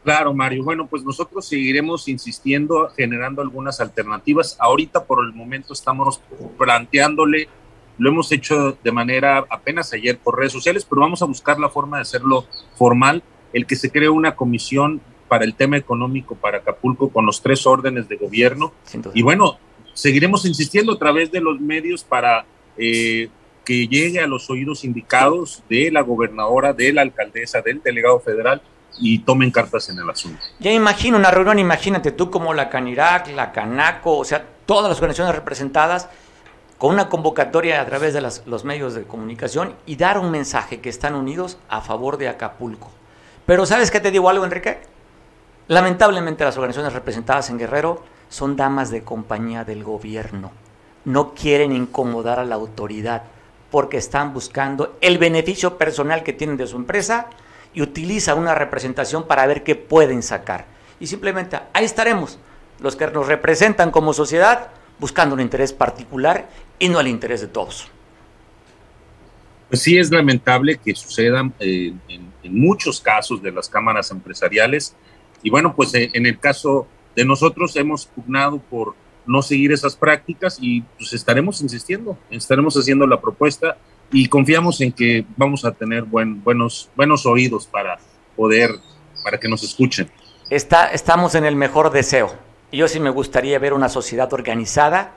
[0.05, 0.63] Claro, Mario.
[0.63, 4.55] Bueno, pues nosotros seguiremos insistiendo, generando algunas alternativas.
[4.57, 6.21] Ahorita, por el momento, estamos
[6.57, 7.49] planteándole,
[7.97, 11.67] lo hemos hecho de manera apenas ayer por redes sociales, pero vamos a buscar la
[11.67, 12.45] forma de hacerlo
[12.77, 13.21] formal,
[13.53, 17.65] el que se cree una comisión para el tema económico para Acapulco con los tres
[17.65, 18.73] órdenes de gobierno.
[19.13, 19.57] Y bueno,
[19.93, 22.45] seguiremos insistiendo a través de los medios para
[22.77, 23.29] eh,
[23.63, 28.61] que llegue a los oídos indicados de la gobernadora, de la alcaldesa, del delegado federal
[28.99, 30.41] y tomen cartas en el asunto.
[30.59, 34.97] Ya imagino una reunión, imagínate tú como la Canirac, la Canaco, o sea, todas las
[34.97, 36.09] organizaciones representadas
[36.79, 40.89] con una convocatoria a través de los medios de comunicación y dar un mensaje que
[40.89, 42.89] están unidos a favor de Acapulco.
[43.49, 44.77] Pero ¿sabes qué te digo algo, Enrique?
[45.69, 50.51] Lamentablemente las organizaciones representadas en Guerrero son damas de compañía del gobierno.
[51.03, 53.23] No quieren incomodar a la autoridad
[53.71, 57.25] porque están buscando el beneficio personal que tienen de su empresa
[57.73, 60.65] y utilizan una representación para ver qué pueden sacar.
[60.99, 62.37] Y simplemente ahí estaremos,
[62.79, 64.67] los que nos representan como sociedad,
[64.99, 67.87] buscando un interés particular y no el interés de todos.
[69.69, 74.95] Pues sí, es lamentable que sucedan eh, en, muchos casos de las cámaras empresariales
[75.43, 79.95] y bueno, pues eh, en el caso de nosotros hemos pugnado por no seguir esas
[79.95, 83.77] prácticas y pues estaremos insistiendo, estaremos haciendo la propuesta
[84.11, 87.99] y confiamos en que vamos a tener buen, buenos, buenos oídos para
[88.35, 88.71] poder,
[89.23, 90.09] para que nos escuchen.
[90.49, 92.33] Está, estamos en el mejor deseo.
[92.71, 95.13] Yo sí me gustaría ver una sociedad organizada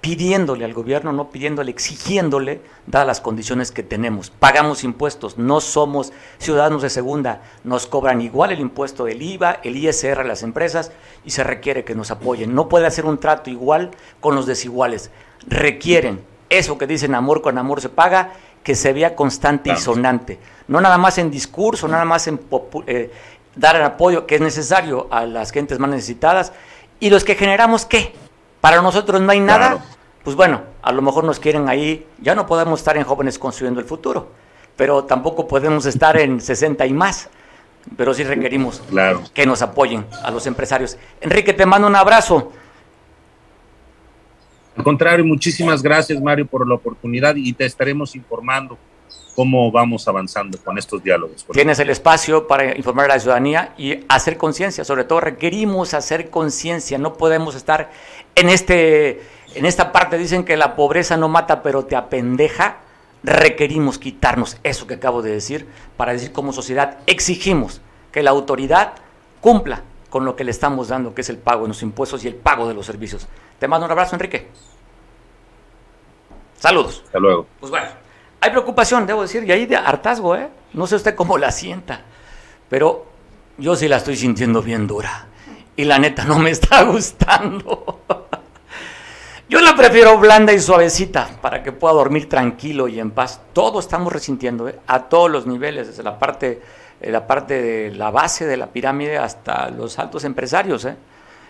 [0.00, 4.30] pidiéndole al gobierno, no pidiéndole, exigiéndole, dadas las condiciones que tenemos.
[4.30, 9.76] Pagamos impuestos, no somos ciudadanos de segunda, nos cobran igual el impuesto del IVA, el
[9.76, 10.92] ISR a las empresas
[11.24, 12.54] y se requiere que nos apoyen.
[12.54, 15.10] No puede hacer un trato igual con los desiguales.
[15.46, 18.32] Requieren eso que dicen amor con amor se paga,
[18.62, 20.38] que se vea constante y sonante.
[20.68, 22.40] No nada más en discurso, nada más en
[22.86, 23.10] eh,
[23.54, 26.52] dar el apoyo que es necesario a las gentes más necesitadas.
[26.98, 28.12] ¿Y los que generamos qué?
[28.66, 29.78] Para nosotros no hay nada,
[30.24, 33.78] pues bueno, a lo mejor nos quieren ahí, ya no podemos estar en jóvenes construyendo
[33.78, 34.32] el futuro,
[34.74, 37.30] pero tampoco podemos estar en 60 y más,
[37.96, 38.82] pero sí requerimos
[39.32, 40.98] que nos apoyen a los empresarios.
[41.20, 42.50] Enrique, te mando un abrazo.
[44.76, 48.76] Al contrario, muchísimas gracias Mario por la oportunidad y te estaremos informando
[49.36, 51.46] cómo vamos avanzando con estos diálogos.
[51.52, 56.30] Tienes el espacio para informar a la ciudadanía y hacer conciencia, sobre todo requerimos hacer
[56.30, 57.90] conciencia, no podemos estar
[58.34, 59.20] en, este,
[59.54, 62.78] en esta parte, dicen que la pobreza no mata pero te apendeja,
[63.22, 65.66] requerimos quitarnos eso que acabo de decir
[65.98, 68.94] para decir como sociedad exigimos que la autoridad
[69.42, 72.28] cumpla con lo que le estamos dando, que es el pago de los impuestos y
[72.28, 73.28] el pago de los servicios.
[73.58, 74.48] Te mando un abrazo, Enrique.
[76.58, 77.02] Saludos.
[77.04, 77.46] Hasta luego.
[77.60, 78.05] Pues bueno.
[78.40, 80.48] Hay preocupación, debo decir, y ahí de hartazgo, ¿eh?
[80.72, 82.02] No sé usted cómo la sienta,
[82.68, 83.06] pero
[83.58, 85.26] yo sí la estoy sintiendo bien dura.
[85.74, 88.00] Y la neta no me está gustando.
[89.48, 93.40] Yo la prefiero blanda y suavecita para que pueda dormir tranquilo y en paz.
[93.52, 94.78] Todos estamos resintiendo, ¿eh?
[94.86, 96.60] a todos los niveles, desde la parte,
[97.00, 100.84] eh, la parte de la base de la pirámide hasta los altos empresarios.
[100.84, 100.96] ¿eh?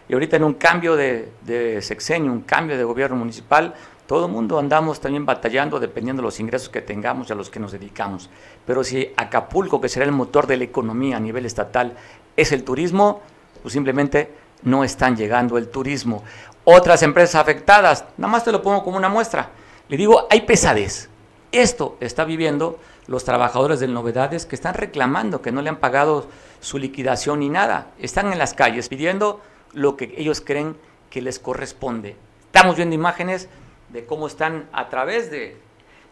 [0.09, 3.75] Y ahorita en un cambio de sexenio, un cambio de gobierno municipal,
[4.07, 7.51] todo el mundo andamos también batallando dependiendo de los ingresos que tengamos y a los
[7.51, 8.31] que nos dedicamos.
[8.65, 11.95] Pero si Acapulco, que será el motor de la economía a nivel estatal,
[12.37, 13.23] es el turismo,
[13.63, 16.23] pues simplemente no están llegando el turismo.
[16.65, 19.51] Otras empresas afectadas, nada más te lo pongo como una muestra.
[19.89, 21.09] Le digo, hay pesadez.
[21.53, 26.27] Esto está viviendo los trabajadores de Novedades que están reclamando que no le han pagado
[26.61, 27.93] su liquidación ni nada.
[27.99, 29.41] Están en las calles pidiendo
[29.73, 30.77] lo que ellos creen
[31.11, 32.17] que les corresponde.
[32.47, 33.49] Estamos viendo imágenes
[33.91, 35.57] de cómo están a través de,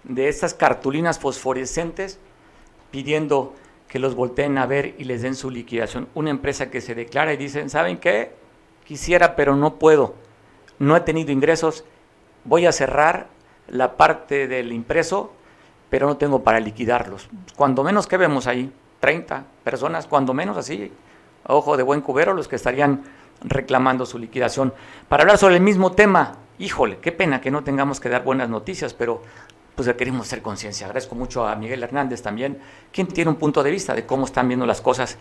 [0.04, 2.18] de estas cartulinas fosforescentes
[2.90, 3.54] pidiendo
[3.88, 6.08] que los volteen a ver y les den su liquidación.
[6.14, 8.32] Una empresa que se declara y dicen, ¿saben qué?
[8.84, 10.14] Quisiera, pero no puedo.
[10.78, 11.84] No he tenido ingresos.
[12.44, 13.28] Voy a cerrar
[13.68, 15.32] la parte del impreso,
[15.90, 17.28] pero no tengo para liquidarlos.
[17.56, 20.90] Cuando menos que vemos ahí, 30 personas, cuando menos así,
[21.46, 23.02] ojo de buen cubero, los que estarían
[23.42, 24.72] reclamando su liquidación.
[25.08, 28.48] Para hablar sobre el mismo tema, híjole, qué pena que no tengamos que dar buenas
[28.48, 29.22] noticias, pero
[29.74, 30.86] pues queremos hacer conciencia.
[30.86, 32.60] Agradezco mucho a Miguel Hernández también,
[32.92, 35.18] quien tiene un punto de vista de cómo están viendo las cosas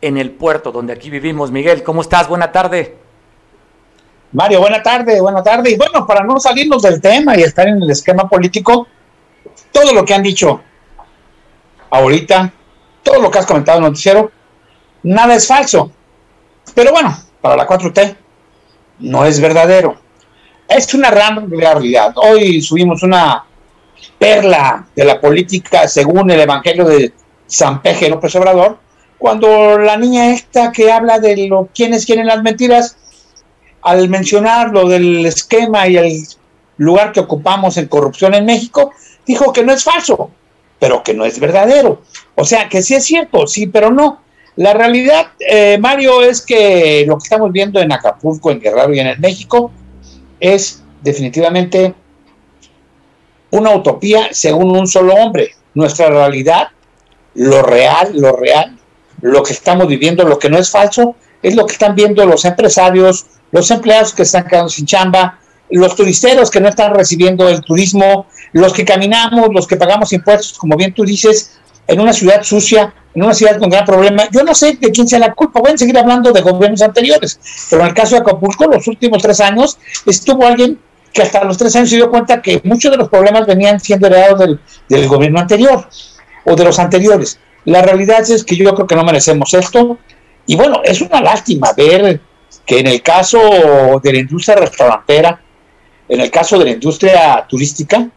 [0.00, 1.50] en el puerto donde aquí vivimos.
[1.50, 2.28] Miguel, ¿cómo estás?
[2.28, 2.96] Buena tarde.
[4.32, 5.72] Mario, buena tarde, buena tarde.
[5.72, 8.86] Y bueno, para no salirnos del tema y estar en el esquema político,
[9.72, 10.62] todo lo que han dicho
[11.90, 12.52] ahorita,
[13.02, 14.30] todo lo que has comentado en el noticiero,
[15.02, 15.90] nada es falso.
[16.74, 18.16] Pero bueno, para la 4T
[19.00, 19.99] no es verdadero.
[20.70, 22.12] Es una gran realidad.
[22.14, 23.44] Hoy subimos una
[24.16, 27.12] perla de la política según el Evangelio de
[27.48, 28.78] San Peje López Obrador,
[29.18, 32.96] cuando la niña esta que habla de lo quiénes quieren las mentiras,
[33.82, 36.22] al mencionar lo del esquema y el
[36.76, 38.92] lugar que ocupamos en corrupción en México,
[39.26, 40.30] dijo que no es falso,
[40.78, 42.02] pero que no es verdadero.
[42.36, 44.22] O sea, que sí es cierto, sí, pero no.
[44.54, 49.00] La realidad, eh, Mario, es que lo que estamos viendo en Acapulco, en Guerrero y
[49.00, 49.72] en el México
[50.40, 51.94] es definitivamente
[53.50, 55.54] una utopía según un solo hombre.
[55.74, 56.68] Nuestra realidad,
[57.34, 58.78] lo real, lo real,
[59.20, 62.44] lo que estamos viviendo, lo que no es falso, es lo que están viendo los
[62.44, 65.38] empresarios, los empleados que están quedando sin chamba,
[65.70, 70.58] los turisteros que no están recibiendo el turismo, los que caminamos, los que pagamos impuestos,
[70.58, 71.59] como bien tú dices,
[71.90, 74.28] en una ciudad sucia, en una ciudad con gran problema.
[74.30, 77.40] Yo no sé de quién sea la culpa, voy a seguir hablando de gobiernos anteriores,
[77.68, 80.78] pero en el caso de Acapulco, los últimos tres años, estuvo alguien
[81.12, 84.06] que hasta los tres años se dio cuenta que muchos de los problemas venían siendo
[84.06, 85.88] heredados del, del gobierno anterior
[86.44, 87.40] o de los anteriores.
[87.64, 89.98] La realidad es que yo creo que no merecemos esto.
[90.46, 92.20] Y bueno, es una lástima ver
[92.64, 95.40] que en el caso de la industria restaurantera,
[96.08, 98.08] en el caso de la industria turística,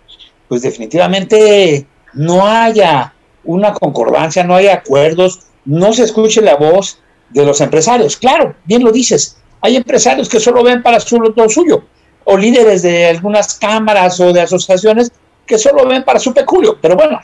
[0.47, 7.45] pues definitivamente no haya una concordancia, no haya acuerdos, no se escuche la voz de
[7.45, 8.17] los empresarios.
[8.17, 11.83] Claro, bien lo dices, hay empresarios que solo ven para su lo suyo,
[12.25, 15.11] o líderes de algunas cámaras o de asociaciones
[15.45, 17.19] que solo ven para su peculio, pero bueno,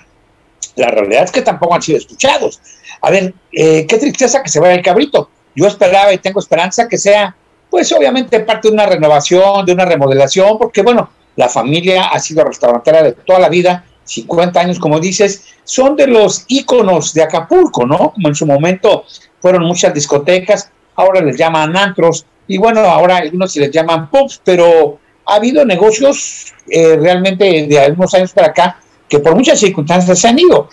[0.76, 2.60] la realidad es que tampoco han sido escuchados.
[3.02, 5.30] A ver, eh, qué tristeza que se vaya el cabrito.
[5.56, 7.36] Yo esperaba y tengo esperanza que sea,
[7.70, 12.44] pues obviamente parte de una renovación, de una remodelación, porque bueno, la familia ha sido
[12.44, 17.86] restaurantera de toda la vida, 50 años, como dices, son de los íconos de Acapulco,
[17.86, 18.12] ¿no?
[18.12, 19.06] Como en su momento
[19.40, 24.42] fueron muchas discotecas, ahora les llaman antros, y bueno, ahora algunos se les llaman pubs,
[24.44, 30.18] pero ha habido negocios eh, realmente de algunos años para acá que por muchas circunstancias
[30.18, 30.70] se han ido.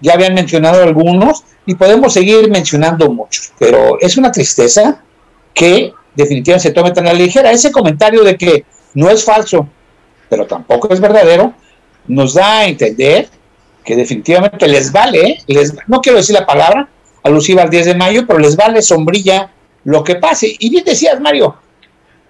[0.00, 5.00] Ya habían mencionado algunos y podemos seguir mencionando muchos, pero es una tristeza
[5.54, 7.52] que definitivamente se tome tan a la ligera.
[7.52, 8.64] Ese comentario de que
[8.94, 9.68] no es falso,
[10.28, 11.54] pero tampoco es verdadero,
[12.06, 13.28] nos da a entender
[13.84, 16.88] que definitivamente les vale, les, no quiero decir la palabra
[17.22, 19.50] alusiva al 10 de mayo, pero les vale sombrilla
[19.84, 20.54] lo que pase.
[20.58, 21.56] Y bien decías, Mario,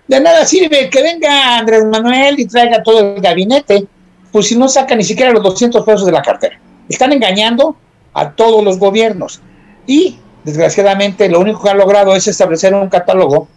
[0.09, 3.87] de nada sirve que venga Andrés Manuel y traiga todo el gabinete,
[4.31, 6.59] pues si no saca ni siquiera los 200 pesos de la cartera.
[6.89, 7.77] Están engañando
[8.13, 9.41] a todos los gobiernos.
[9.87, 13.49] Y, desgraciadamente, lo único que han logrado es establecer un catálogo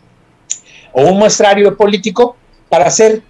[0.93, 2.35] o un muestrario político
[2.69, 3.21] para hacer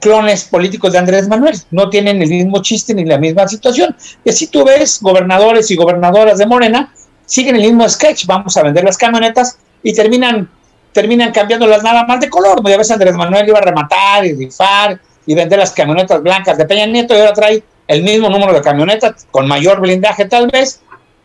[0.00, 1.56] clones políticos de Andrés Manuel.
[1.70, 3.96] No tienen el mismo chiste ni la misma situación.
[4.24, 6.92] Y así tú ves, gobernadores y gobernadoras de Morena
[7.24, 8.26] siguen el mismo sketch.
[8.26, 10.48] Vamos a vender las camionetas y terminan,
[10.92, 12.62] terminan cambiándolas nada más de color.
[12.68, 16.64] Ya ves, Andrés Manuel iba a rematar y rifar y vender las camionetas blancas de
[16.64, 20.80] Peña Nieto y ahora trae el mismo número de camionetas con mayor blindaje tal vez,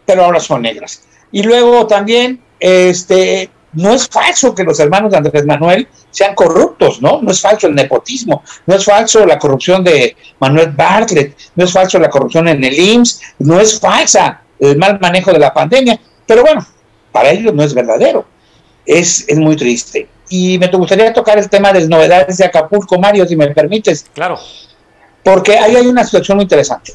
[0.06, 1.04] pero ahora son negras.
[1.32, 7.02] Y luego también, este, no es falso que los hermanos de Andrés Manuel sean corruptos,
[7.02, 7.22] ¿no?
[7.22, 11.72] No es falso el nepotismo, no es falso la corrupción de Manuel Bartlett, no es
[11.72, 16.00] falso la corrupción en el IMSS, no es falsa el mal manejo de la pandemia,
[16.26, 16.66] pero bueno,
[17.12, 18.26] para ellos no es verdadero.
[18.86, 20.08] Es, es muy triste.
[20.30, 24.06] Y me gustaría tocar el tema de las novedades de Acapulco, Mario, si me permites.
[24.14, 24.40] Claro.
[25.24, 26.94] Porque ahí hay una situación muy interesante.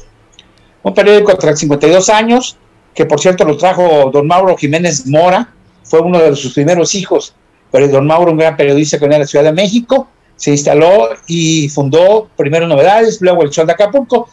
[0.83, 2.57] Un periódico de 52 años,
[2.93, 5.53] que por cierto lo trajo don Mauro Jiménez Mora,
[5.87, 7.33] fue uno de sus primeros hijos,
[7.71, 11.09] pero don Mauro, un gran periodista que venía de la Ciudad de México, se instaló
[11.27, 14.29] y fundó primero Novedades, luego El Sol de Acapulco,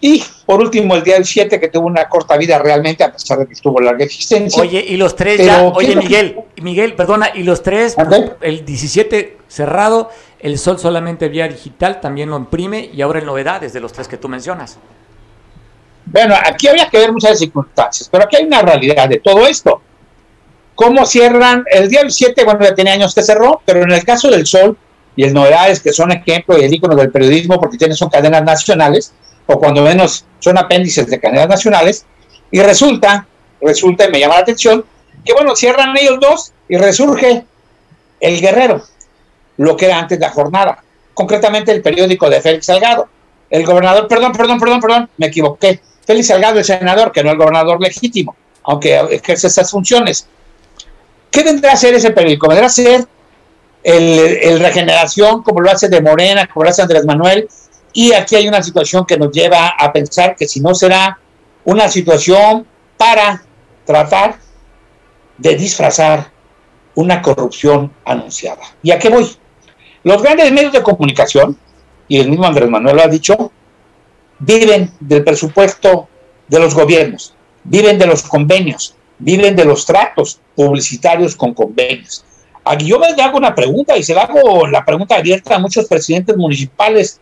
[0.00, 3.38] y por último el día del 7 que tuvo una corta vida realmente a pesar
[3.38, 4.62] de que tuvo larga existencia.
[4.62, 7.96] Oye, y los tres ya, oye Miguel, Miguel, perdona, y los tres,
[8.40, 10.10] el 17 cerrado,
[10.40, 14.08] el Sol solamente vía digital, también lo imprime y ahora en novedades de los tres
[14.08, 14.78] que tú mencionas.
[16.06, 19.82] Bueno, aquí había que ver muchas circunstancias, pero aquí hay una realidad de todo esto.
[20.76, 21.64] ¿Cómo cierran?
[21.70, 24.46] El día del 7, bueno, ya tenía años que cerró, pero en el caso del
[24.46, 24.76] Sol
[25.16, 28.44] y el Novedades, que son ejemplo y el ícono del periodismo porque tienen son cadenas
[28.44, 29.14] nacionales,
[29.46, 32.04] o cuando menos son apéndices de cadenas nacionales,
[32.50, 33.26] y resulta,
[33.60, 34.84] resulta, y me llama la atención,
[35.24, 37.44] Que bueno, cierran ellos dos y resurge
[38.20, 38.82] el Guerrero,
[39.56, 43.08] lo que era antes la jornada, concretamente el periódico de Félix Salgado.
[43.48, 45.80] El gobernador, perdón, perdón, perdón, perdón, me equivoqué.
[46.06, 50.28] Félix Salgado, el senador, que no el gobernador legítimo, aunque ejerce esas funciones.
[51.30, 52.48] ¿Qué vendrá a ser ese periódico?
[52.48, 53.06] Vendrá a ser
[53.86, 57.48] el, Regeneración, como lo hace de Morena, como lo hace Andrés Manuel,
[57.92, 61.18] y aquí hay una situación que nos lleva a pensar que si no será
[61.64, 62.66] una situación
[62.96, 63.44] para
[63.84, 64.38] tratar
[65.38, 66.30] de disfrazar
[66.94, 68.62] una corrupción anunciada.
[68.82, 69.30] ¿Y a qué voy?
[70.02, 71.56] Los grandes medios de comunicación,
[72.08, 73.52] y el mismo Andrés Manuel lo ha dicho,
[74.40, 76.08] viven del presupuesto
[76.48, 82.24] de los gobiernos, viven de los convenios, viven de los tratos publicitarios con convenios.
[82.64, 85.86] Aquí yo me hago una pregunta y se la hago la pregunta abierta a muchos
[85.86, 87.20] presidentes municipales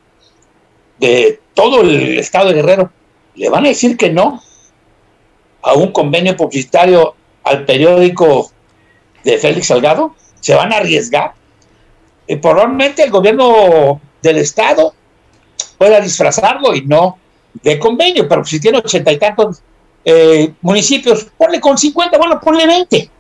[0.99, 2.91] de todo el estado de Guerrero,
[3.35, 4.43] ¿le van a decir que no
[5.63, 8.51] a un convenio publicitario al periódico
[9.23, 10.15] de Félix Salgado?
[10.41, 11.35] ¿Se van a arriesgar?
[12.27, 14.95] Y probablemente el gobierno del estado
[15.79, 17.19] pueda disfrazarlo y no
[17.63, 19.63] de convenio, pero si tiene ochenta y tantos
[20.05, 23.11] eh, municipios, ponle con 50, bueno, ponle 20,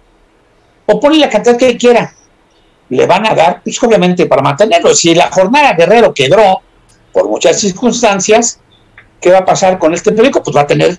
[0.87, 2.15] o ponle la cantidad que quiera.
[2.91, 4.95] Le van a dar, pues obviamente, para mantenerlo.
[4.95, 6.61] Si la jornada Guerrero quebró,
[7.13, 8.61] por muchas circunstancias,
[9.21, 10.43] ¿qué va a pasar con este periódico?
[10.43, 10.99] Pues va a tener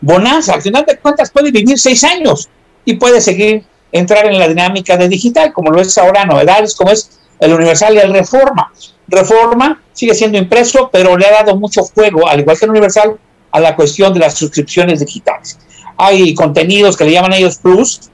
[0.00, 0.54] bonanza.
[0.54, 2.48] Al final de cuentas puede vivir seis años
[2.84, 6.90] y puede seguir entrar en la dinámica de digital, como lo es ahora novedades, como
[6.90, 8.72] es el Universal y el Reforma.
[9.08, 13.18] Reforma sigue siendo impreso, pero le ha dado mucho fuego, al igual que el Universal,
[13.52, 15.58] a la cuestión de las suscripciones digitales.
[15.96, 18.10] Hay contenidos que le llaman ellos Plus,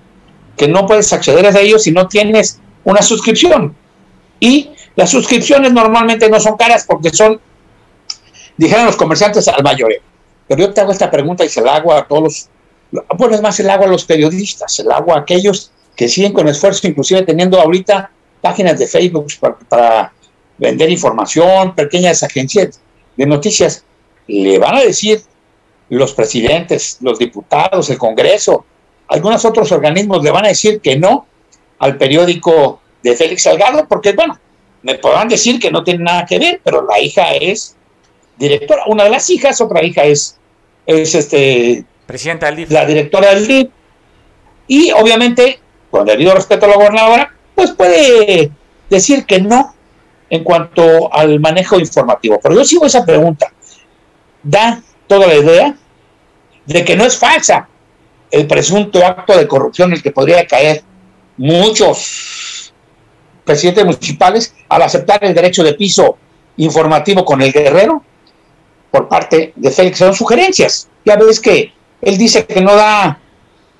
[0.57, 3.74] que no puedes acceder a ellos si no tienes una suscripción.
[4.41, 7.41] Y las suscripciones normalmente no son caras porque son,
[8.57, 10.01] dijeron los comerciantes, al mayoreo.
[10.49, 12.49] Pero yo te hago esta pregunta y se la hago a todos los,
[13.16, 16.49] bueno, es más, la hago a los periodistas, la hago a aquellos que siguen con
[16.49, 18.11] esfuerzo, inclusive teniendo ahorita
[18.41, 19.26] páginas de Facebook
[19.68, 20.12] para,
[20.59, 22.80] vender información, pequeñas agencias
[23.16, 23.84] de noticias.
[24.29, 25.22] Le van a decir
[25.89, 28.64] los presidentes, los diputados, el Congreso,
[29.09, 31.27] algunos otros organismos le van a decir que no
[31.79, 34.39] al periódico de Félix Salgado, porque bueno,
[34.83, 37.77] me podrán decir que no tiene nada que ver, pero la hija es
[38.37, 40.39] directora, una de las hijas, otra hija es,
[40.87, 43.68] es este, Presidenta del la directora del DIF,
[44.68, 45.61] y obviamente,
[45.91, 48.51] con debido respeto a la gobernadora, pues puede
[48.89, 49.74] decir que no
[50.31, 52.39] en cuanto al manejo informativo.
[52.43, 53.53] Pero yo sigo esa pregunta.
[54.47, 55.77] Da toda la idea
[56.67, 57.69] de que no es falsa
[58.31, 60.85] el presunto acto de corrupción en el que podría caer
[61.37, 62.73] muchos
[63.45, 66.17] presidentes municipales al aceptar el derecho de piso
[66.59, 68.05] informativo con el guerrero
[68.93, 69.99] por parte de Félix.
[69.99, 70.89] Son sugerencias.
[71.05, 73.19] Ya ves que él dice que no da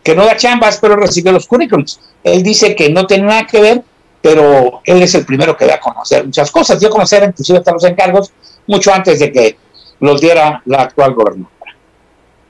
[0.03, 2.01] que no da chambas, pero recibe los currículums.
[2.25, 3.85] Él dice que no tiene nada que ver,
[4.21, 6.81] pero él es el primero que da a conocer muchas cosas.
[6.81, 8.33] Dio a conocer inclusive hasta los encargos
[8.67, 9.57] mucho antes de que
[10.01, 11.75] los diera la actual gobernadora.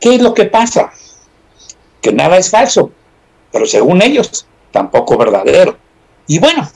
[0.00, 0.92] ¿Qué es lo que pasa?
[2.00, 2.90] Que nada es falso,
[3.52, 5.76] pero según ellos, tampoco verdadero.
[6.26, 6.68] Y bueno,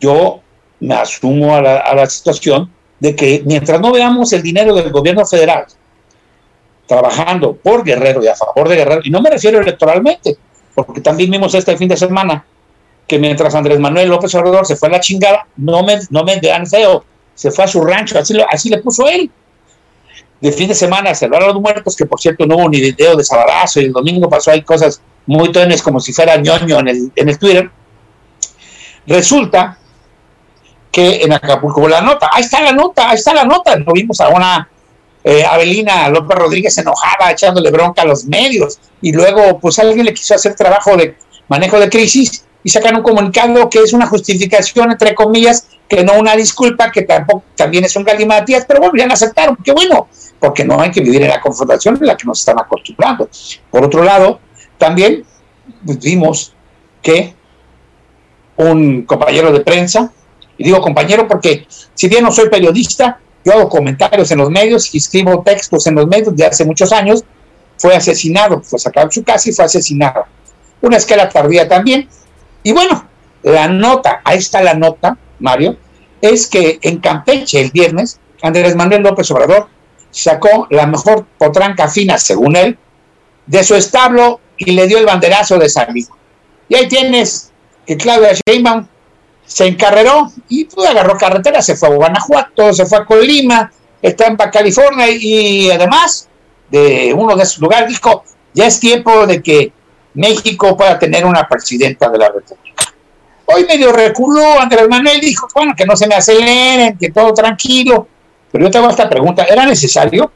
[0.00, 0.40] yo
[0.80, 2.70] me asumo a la, situación
[3.00, 5.66] de que mientras no veamos el dinero del gobierno federal
[6.86, 10.36] trabajando por Guerrero y a favor de Guerrero, y no me refiero electoralmente,
[10.74, 12.46] porque también vimos este fin de semana
[13.06, 16.38] que mientras Andrés Manuel López Obrador se fue a la chingada, no me, no me
[16.40, 17.04] vean feo,
[17.38, 19.30] se fue a su rancho, así, así le puso él.
[20.40, 23.22] De fin de semana a los muertos, que por cierto no hubo ni video de
[23.22, 27.12] sabadazo, y el domingo pasó ahí cosas muy tones como si fuera ñoño en el,
[27.14, 27.70] en el Twitter.
[29.06, 29.78] Resulta
[30.90, 31.88] que en Acapulco.
[31.88, 33.76] La nota, ahí está la nota, ahí está la nota.
[33.76, 34.68] Lo vimos a una
[35.22, 38.80] eh, Abelina López Rodríguez enojada, echándole bronca a los medios.
[39.00, 41.16] Y luego, pues alguien le quiso hacer trabajo de
[41.46, 46.14] manejo de crisis y sacan un comunicado que es una justificación, entre comillas, que no
[46.18, 50.08] una disculpa, que tampoco también es un galimatías, pero bueno, ya la aceptaron, qué bueno,
[50.38, 53.28] porque no hay que vivir en la confrontación en la que nos están acostumbrando.
[53.70, 54.40] Por otro lado,
[54.76, 55.24] también
[55.82, 56.54] vimos
[57.00, 57.34] que
[58.56, 60.12] un compañero de prensa
[60.56, 64.94] y digo compañero porque si bien no soy periodista, yo hago comentarios en los medios
[64.94, 67.24] y escribo textos en los medios de hace muchos años,
[67.78, 70.26] fue asesinado, fue sacado de su casa y fue asesinado.
[70.80, 72.08] Una escala tardía también.
[72.62, 73.08] Y bueno,
[73.42, 75.76] la nota, ahí está la nota, Mario,
[76.20, 79.68] es que en Campeche el viernes, Andrés Manuel López Obrador
[80.10, 82.78] sacó la mejor potranca fina, según él,
[83.46, 86.08] de su establo y le dio el banderazo de salida.
[86.68, 87.52] Y ahí tienes
[87.86, 88.86] que Claudia Sheinbaum
[89.46, 94.26] se encarreró y pues, agarró carretera, se fue a Guanajuato, se fue a Colima, está
[94.26, 96.28] en California y además
[96.70, 99.72] de uno de esos lugares dijo, ya es tiempo de que
[100.14, 102.94] México pueda tener una presidenta de la República.
[103.46, 108.06] Hoy medio reculó Andrés Manuel, dijo, bueno, que no se me aceleren, que todo tranquilo.
[108.52, 110.30] Pero yo tengo esta pregunta, ¿era necesario?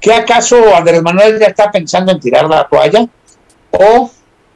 [0.00, 3.06] ¿Qué acaso Andrés Manuel ya está pensando en tirar la toalla?
[3.70, 4.10] ¿O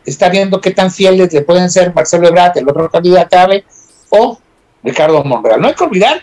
[0.05, 3.37] está viendo qué tan fieles le pueden ser Marcelo Ebrard, el otro candidato,
[4.11, 4.39] o
[4.83, 5.61] Ricardo Monreal?
[5.61, 6.23] No hay que olvidar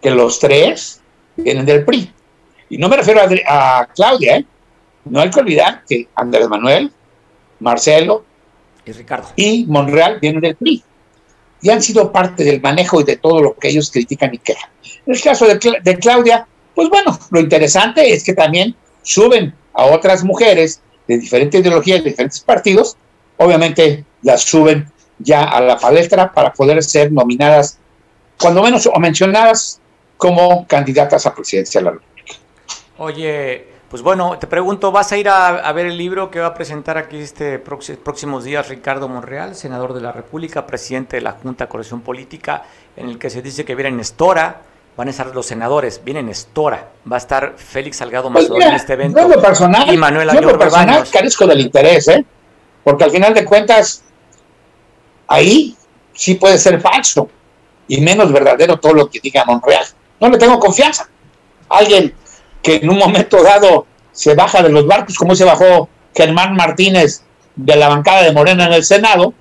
[0.00, 1.00] que los tres
[1.36, 2.12] vienen del PRI.
[2.68, 4.44] Y no me refiero a, Claudia, ¿eh?
[5.06, 6.92] No hay que olvidar que Andrés Manuel,
[7.60, 8.24] Marcelo
[8.84, 10.82] y Ricardo y Monreal vienen del PRI.
[11.62, 14.70] Y han sido parte del manejo y de todo lo que ellos critican y quejan.
[15.06, 19.86] En el caso de, de Claudia, pues bueno, lo interesante es que también suben a
[19.86, 22.96] otras mujeres de diferentes ideologías, de diferentes partidos,
[23.36, 27.78] obviamente las suben ya a la palestra para poder ser nominadas,
[28.38, 29.80] cuando menos, o mencionadas
[30.16, 32.34] como candidatas a presidencia de la República.
[32.98, 36.54] Oye, pues bueno, te pregunto, ¿vas a ir a, ver el libro que va a
[36.54, 41.64] presentar aquí este próximos días Ricardo Monreal, senador de la República, presidente de la Junta
[41.64, 42.64] de Corrección Política,
[42.96, 44.62] en el que se dice que viene Nestora,
[44.96, 48.94] van a estar los senadores, viene Nestora, va a estar Félix Salgado pues en este
[48.94, 52.24] evento yo lo personal, y Manuel yo lo personal carezco del interés, ¿eh?
[52.82, 54.02] porque al final de cuentas
[55.28, 55.76] ahí
[56.12, 57.28] sí puede ser falso
[57.86, 59.86] y menos verdadero todo lo que diga Monreal.
[60.18, 61.08] No le tengo confianza.
[61.68, 62.14] Alguien
[62.66, 67.22] que en un momento dado se baja de los barcos, como se bajó Germán Martínez
[67.54, 69.32] de la bancada de Morena en el Senado,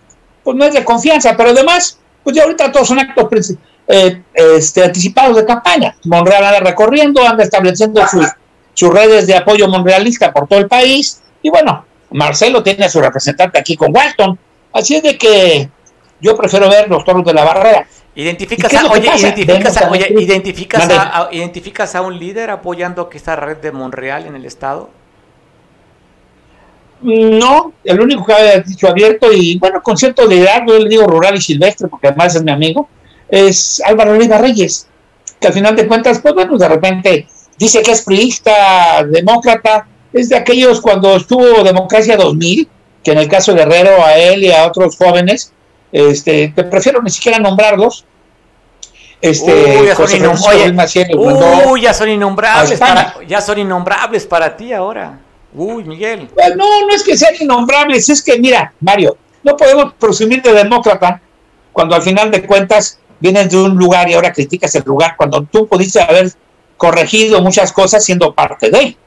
[0.43, 3.55] pues no es de confianza, pero además, pues ya ahorita todos son actos
[3.87, 5.95] eh, este, anticipados de campaña.
[6.03, 8.27] Monreal anda recorriendo, anda estableciendo sus,
[8.75, 13.01] sus redes de apoyo monrealista por todo el país, y bueno, Marcelo tiene a su
[13.01, 14.37] representante aquí con Walton,
[14.71, 15.67] así es de que
[16.21, 17.87] yo prefiero ver los toros de la barrera.
[18.15, 23.35] ¿Identificas, a, oye, identificas, a, oye, identificas, a, ¿Identificas a un líder apoyando que esta
[23.35, 24.89] red de Monreal en el Estado?
[27.01, 31.05] No, el único que ha dicho abierto y bueno, con cierto edad, yo le digo
[31.05, 32.87] rural y silvestre porque además es mi amigo,
[33.27, 34.87] es Álvaro Oliva Reyes,
[35.39, 40.29] que al final de cuentas, pues bueno, de repente dice que es priista, demócrata, es
[40.29, 42.69] de aquellos cuando estuvo Democracia 2000,
[43.03, 45.51] que en el caso de Herrero a él y a otros jóvenes
[45.91, 48.05] este, te prefiero ni siquiera nombrarlos.
[49.21, 50.07] Este, Uy, ya, son,
[51.81, 55.19] ya son innombrables para, ya son innombrables para ti ahora.
[55.53, 56.29] Uy, Miguel.
[56.33, 60.53] Pues no, no es que sean innombrables, es que mira, Mario, no podemos presumir de
[60.53, 61.21] demócrata
[61.71, 65.43] cuando al final de cuentas vienes de un lugar y ahora criticas el lugar cuando
[65.43, 66.31] tú pudiste haber
[66.77, 68.97] corregido muchas cosas siendo parte de.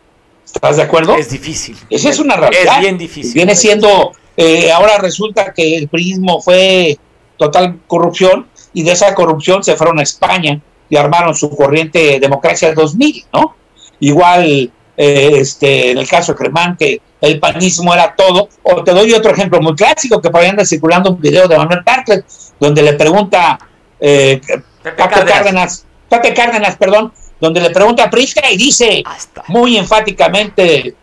[0.44, 1.14] ¿Estás de acuerdo?
[1.16, 1.76] Es difícil.
[1.90, 2.76] Esa es una realidad.
[2.76, 3.34] Es bien difícil.
[3.34, 6.96] Viene siendo eh, ahora resulta que el prismo fue
[7.36, 12.72] total corrupción y de esa corrupción se fueron a España y armaron su corriente Democracia
[12.72, 13.56] 2000, ¿no?
[13.98, 18.48] Igual, eh, este, en el caso de Cremán, que el panismo era todo.
[18.62, 21.58] O te doy otro ejemplo muy clásico, que por ahí anda circulando un video de
[21.58, 22.24] Manuel Tartlet,
[22.60, 23.58] donde le pregunta
[23.98, 24.40] eh,
[24.82, 25.84] Cárdenas.
[26.08, 29.02] Cárdenas, perdón, donde le pregunta a Prisca y dice
[29.48, 30.94] muy enfáticamente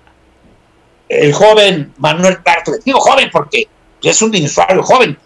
[1.09, 3.67] el joven Manuel Tartle, digo joven porque
[4.01, 5.17] es un dinosaurio joven,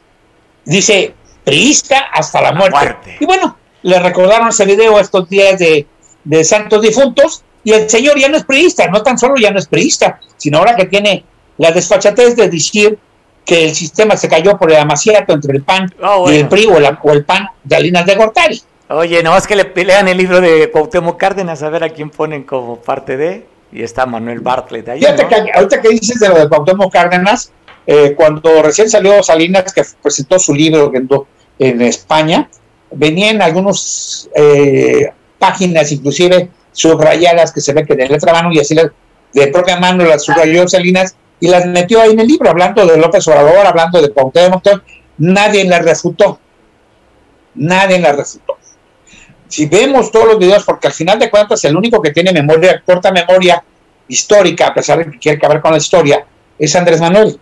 [0.66, 1.14] dice,
[1.44, 3.18] priista hasta la muerte.
[3.20, 5.88] Y bueno, le recordaron ese video estos días de,
[6.24, 9.60] de Santos Difuntos, y el señor ya no es priista, no tan solo ya no
[9.60, 11.26] es priista, sino ahora que tiene
[11.58, 12.98] la desfachatez de decir
[13.46, 16.68] que el sistema se cayó por el amaciato entre el PAN ah, y el PRI
[16.68, 18.62] o, el PAN de Alinas de Gortari.
[18.90, 22.10] Oye, no, es que le pelean el libro de Cuauhtémoc Cárdenas a ver a quién
[22.10, 25.00] ponen como parte de y está Manuel Bartlett ahí.
[25.00, 27.52] Fíjate que ahorita que dices de lo de Cuauhtémoc Cárdenas,
[27.86, 31.08] eh, cuando recién salió Salinas, que presentó su libro en,
[31.60, 32.50] en España,
[32.92, 38.76] venían algunas eh, páginas, inclusive subrayadas, que se ve que de letra mano y así
[38.76, 42.98] de propia mano las subrayó Salinas y las metió ahí en el libro, hablando de
[42.98, 44.64] López Obrador, hablando de Cuauhtémoc,
[45.18, 46.40] nadie la refutó.
[47.56, 48.59] Nadie la refutó
[49.50, 52.82] si vemos todos los videos, porque al final de cuentas el único que tiene memoria,
[52.86, 53.62] corta memoria
[54.08, 56.26] histórica, a pesar de que quiere acabar con la historia,
[56.58, 57.40] es Andrés Manuel.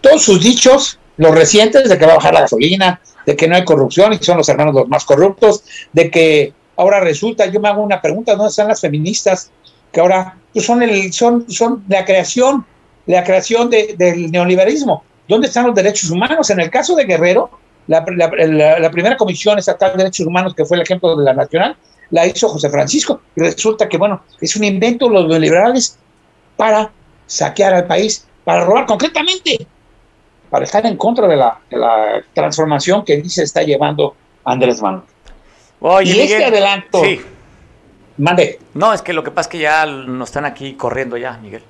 [0.00, 3.56] Todos sus dichos, los recientes, de que va a bajar la gasolina, de que no
[3.56, 7.68] hay corrupción y son los hermanos los más corruptos, de que ahora resulta, yo me
[7.68, 9.50] hago una pregunta, ¿dónde están las feministas
[9.92, 12.64] que ahora pues, son, el, son, son la creación,
[13.06, 15.04] la creación del neoliberalismo?
[15.28, 16.50] ¿Dónde están los derechos humanos?
[16.50, 17.50] En el caso de Guerrero,
[17.86, 21.76] la, primera comisión estatal de derechos humanos, que fue el ejemplo de la nacional,
[22.10, 23.20] la hizo José Francisco.
[23.36, 25.98] Y resulta que, bueno, es un invento de los liberales
[26.56, 26.90] para
[27.26, 29.66] saquear al país, para robar concretamente,
[30.50, 34.14] para estar en contra de la, transformación que dice está llevando
[34.44, 35.04] Andrés Manuel.
[36.04, 37.02] y este adelanto.
[38.18, 38.58] Mande.
[38.74, 41.62] No, es que lo que pasa es que ya nos están aquí corriendo ya, Miguel.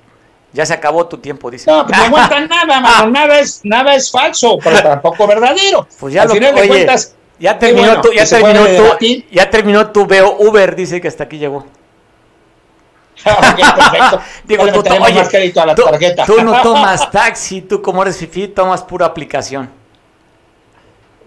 [0.53, 1.69] Ya se acabó tu tiempo, dice.
[1.69, 3.09] No, pues no aguantan nada, mano.
[3.09, 5.87] Nada es, nada es falso, pero tampoco verdadero.
[5.99, 10.05] Pues ya lo final de cuentas, ya terminó, tu, ya, terminó tu, ya terminó tu
[10.05, 11.57] veo Uber, dice que hasta aquí llegó.
[13.25, 14.21] ok, perfecto.
[14.45, 16.25] Digo, tú, oye, a la tú, tarjeta.
[16.25, 19.69] tú no tomas taxi, tú como eres fifi tomas pura aplicación.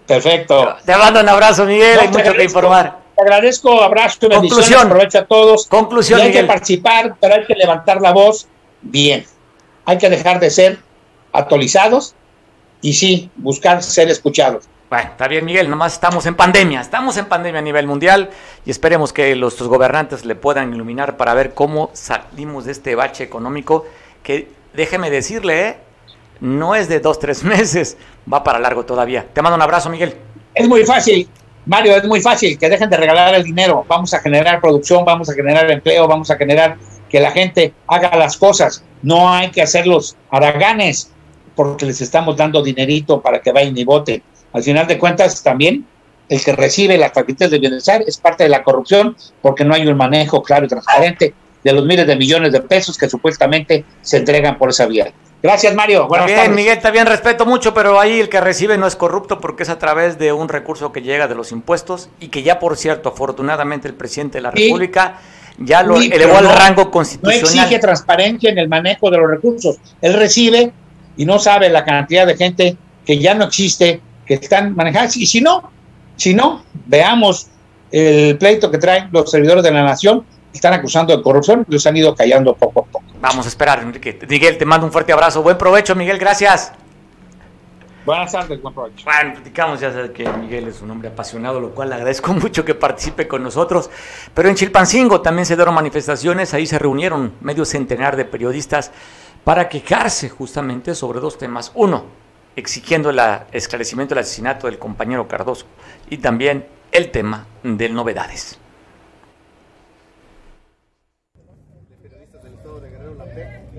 [0.05, 0.77] Perfecto.
[0.85, 2.99] Te mando un abrazo, Miguel, hay mucho que informar.
[3.13, 5.67] Te agradezco, abrazo bendiciones, aprovecho a todos.
[5.67, 8.47] Conclusión, y hay que participar, pero hay que levantar la voz
[8.91, 9.25] bien.
[9.85, 10.79] Hay que dejar de ser
[11.31, 12.15] actualizados
[12.81, 14.67] y sí, buscar ser escuchados.
[14.89, 18.29] Bueno, está bien, Miguel, nomás estamos en pandemia, estamos en pandemia a nivel mundial
[18.65, 23.25] y esperemos que los, gobernantes le puedan iluminar para ver cómo salimos de este bache
[23.25, 23.85] económico
[24.23, 25.77] que, déjeme decirle, ¿eh?
[26.39, 27.97] no es de dos, tres meses,
[28.31, 29.25] va para largo todavía.
[29.33, 30.15] Te mando un abrazo, Miguel.
[30.53, 31.29] Es muy fácil,
[31.65, 35.29] Mario, es muy fácil, que dejen de regalar el dinero, vamos a generar producción, vamos
[35.29, 36.77] a generar empleo, vamos a generar
[37.09, 41.11] que la gente haga las cosas, no hay que hacerlos haraganes
[41.55, 44.21] porque les estamos dando dinerito para que vayan y voten.
[44.53, 45.85] Al final de cuentas, también
[46.29, 49.87] el que recibe las paquetes de bienestar es parte de la corrupción porque no hay
[49.87, 51.33] un manejo claro y transparente
[51.63, 55.11] de los miles de millones de pesos que supuestamente se entregan por esa vía.
[55.41, 56.07] Gracias, Mario.
[56.07, 59.63] Buenas bien, Miguel, también respeto mucho, pero ahí el que recibe no es corrupto porque
[59.63, 62.75] es a través de un recurso que llega de los impuestos y que ya, por
[62.77, 65.19] cierto, afortunadamente el presidente de la República
[65.57, 67.41] ya lo elevó al rango constitucional.
[67.41, 69.77] No exige transparencia en el manejo de los recursos.
[70.01, 70.71] Él recibe
[71.15, 75.17] y no sabe la cantidad de gente que ya no existe que están manejadas.
[75.17, 75.71] Y si no,
[76.15, 77.47] si no, veamos
[77.91, 81.95] el pleito que traen los servidores de la nación, están acusando de corrupción, los han
[81.97, 83.03] ido callando poco a poco.
[83.21, 84.19] Vamos a esperar, Enrique.
[84.27, 85.41] Miguel, te mando un fuerte abrazo.
[85.41, 86.73] Buen provecho, Miguel, gracias.
[88.07, 89.03] Buenas tardes, buen provecho.
[89.03, 92.63] Bueno, platicamos, ya sabes que Miguel es un hombre apasionado, lo cual le agradezco mucho
[92.63, 93.89] que participe con nosotros.
[94.33, 98.91] Pero en Chilpancingo también se dieron manifestaciones, ahí se reunieron medio centenar de periodistas
[99.43, 101.73] para quejarse justamente sobre dos temas.
[101.75, 102.05] Uno,
[102.55, 103.19] exigiendo el
[103.51, 105.65] esclarecimiento del asesinato del compañero Cardoso
[106.09, 108.57] y también el tema de novedades.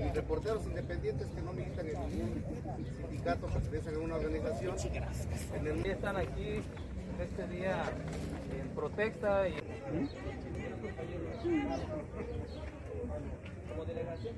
[0.09, 2.43] y reporteros independientes que no militan en ningún
[2.97, 4.75] sindicato, pertenecen a una organización.
[5.55, 6.61] En el día están aquí
[7.21, 7.83] este día
[8.59, 9.53] en protesta y
[13.69, 14.33] como delegación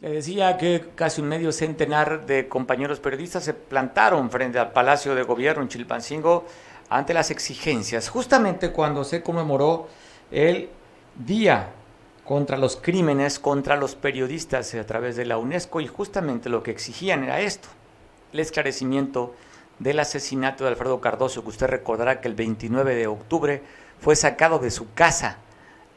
[0.00, 5.14] Le decía que casi un medio centenar de compañeros periodistas se plantaron frente al Palacio
[5.14, 6.44] de Gobierno en Chilpancingo
[6.96, 9.88] ante las exigencias, justamente cuando se conmemoró
[10.30, 10.68] el
[11.14, 11.70] Día
[12.24, 16.70] contra los Crímenes contra los Periodistas a través de la UNESCO y justamente lo que
[16.70, 17.68] exigían era esto,
[18.32, 19.34] el esclarecimiento
[19.78, 23.62] del asesinato de Alfredo Cardoso, que usted recordará que el 29 de octubre
[24.00, 25.38] fue sacado de su casa,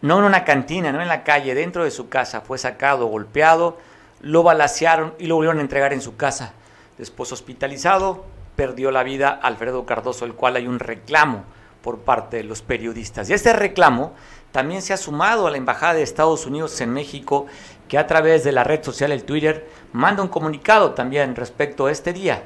[0.02, 3.78] no en una cantina, no en la calle, dentro de su casa, fue sacado, golpeado,
[4.22, 6.54] lo balacearon y lo volvieron a entregar en su casa.
[6.98, 8.26] Después hospitalizado,
[8.56, 11.44] perdió la vida Alfredo Cardoso, el cual hay un reclamo
[11.82, 13.30] por parte de los periodistas.
[13.30, 14.14] Y este reclamo
[14.52, 17.46] también se ha sumado a la Embajada de Estados Unidos en México,
[17.88, 21.92] que a través de la red social, el Twitter, manda un comunicado también respecto a
[21.92, 22.44] este día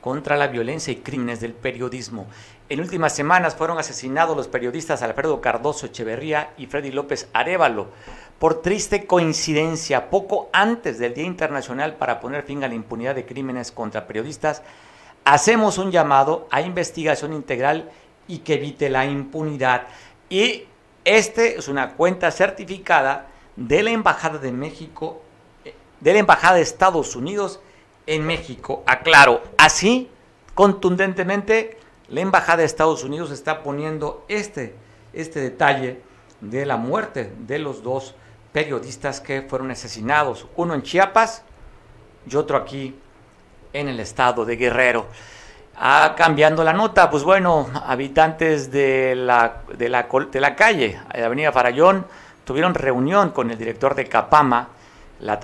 [0.00, 2.26] contra la violencia y crímenes del periodismo.
[2.68, 7.88] En últimas semanas fueron asesinados los periodistas Alfredo Cardoso Echeverría y Freddy López Arevalo
[8.38, 13.26] por triste coincidencia, poco antes del Día Internacional para poner fin a la impunidad de
[13.26, 14.62] crímenes contra periodistas,
[15.28, 17.90] hacemos un llamado a investigación integral
[18.26, 19.86] y que evite la impunidad.
[20.30, 20.64] Y
[21.04, 25.20] este es una cuenta certificada de la Embajada de México,
[25.66, 27.60] eh, de la Embajada de Estados Unidos
[28.06, 28.82] en México.
[28.86, 30.08] Aclaro, así
[30.54, 34.74] contundentemente la Embajada de Estados Unidos está poniendo este,
[35.12, 36.00] este detalle
[36.40, 38.14] de la muerte de los dos
[38.52, 41.42] periodistas que fueron asesinados, uno en Chiapas
[42.26, 42.98] y otro aquí
[43.72, 45.06] en el estado de Guerrero.
[45.76, 51.24] Ah, cambiando la nota, pues bueno, habitantes de la, de la, de la calle, de
[51.24, 52.04] Avenida Farallón,
[52.44, 54.68] tuvieron reunión con el director de Capama,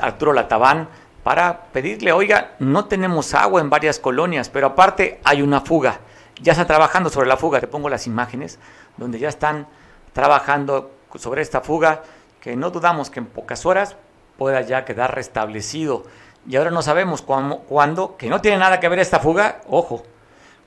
[0.00, 0.88] Arturo Latabán,
[1.22, 6.00] para pedirle, oiga, no tenemos agua en varias colonias, pero aparte hay una fuga.
[6.40, 8.58] Ya está trabajando sobre la fuga, te pongo las imágenes,
[8.96, 9.66] donde ya están
[10.12, 12.02] trabajando sobre esta fuga,
[12.40, 13.96] que no dudamos que en pocas horas
[14.36, 16.04] pueda ya quedar restablecido.
[16.46, 20.04] Y ahora no sabemos cuándo, que no tiene nada que ver esta fuga, ojo,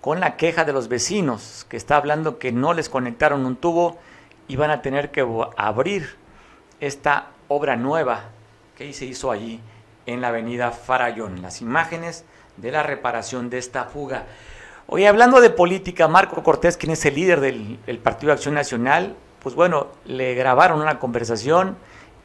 [0.01, 3.97] con la queja de los vecinos, que está hablando que no les conectaron un tubo
[4.47, 6.15] y van a tener que abrir
[6.79, 8.25] esta obra nueva
[8.77, 9.59] que se hizo allí
[10.05, 11.41] en la avenida Farallón.
[11.41, 12.25] Las imágenes
[12.57, 14.25] de la reparación de esta fuga.
[14.87, 19.15] Hoy hablando de política, Marco Cortés, quien es el líder del, Partido de Acción Nacional,
[19.43, 21.77] pues bueno, le grabaron una conversación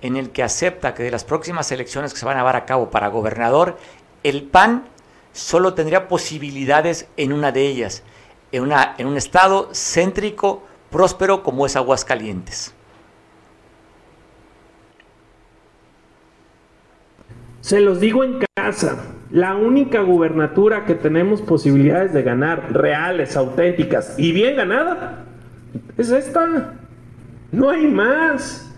[0.02, 2.66] en el que acepta que de las próximas elecciones que se van a llevar a
[2.66, 3.78] cabo para gobernador,
[4.22, 4.84] el PAN
[5.32, 8.02] solo tendría posibilidades en una de ellas,
[8.50, 12.74] en, una, en un estado céntrico, próspero como es Aguascalientes.
[17.60, 18.98] Se los digo en casa,
[19.30, 25.24] la única gubernatura que tenemos posibilidades de ganar, reales, auténticas y bien ganada,
[25.96, 26.74] es esta.
[27.52, 28.71] No hay más.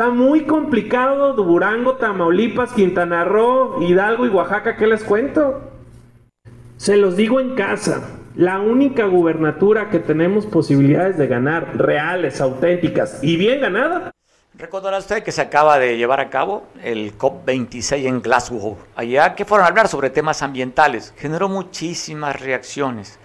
[0.00, 5.60] Está muy complicado Durango, Tamaulipas, Quintana Roo, Hidalgo y Oaxaca, ¿qué les cuento?
[6.78, 13.18] Se los digo en casa, la única gubernatura que tenemos posibilidades de ganar, reales, auténticas
[13.20, 14.10] y bien ganada,
[14.54, 19.44] Recordará usted que se acaba de llevar a cabo el COP26 en Glasgow, allá que
[19.44, 21.12] fueron a hablar sobre temas ambientales.
[21.18, 23.18] Generó muchísimas reacciones.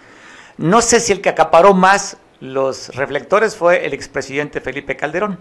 [0.57, 5.39] No sé si el que acaparó más los reflectores fue el expresidente Felipe Calderón,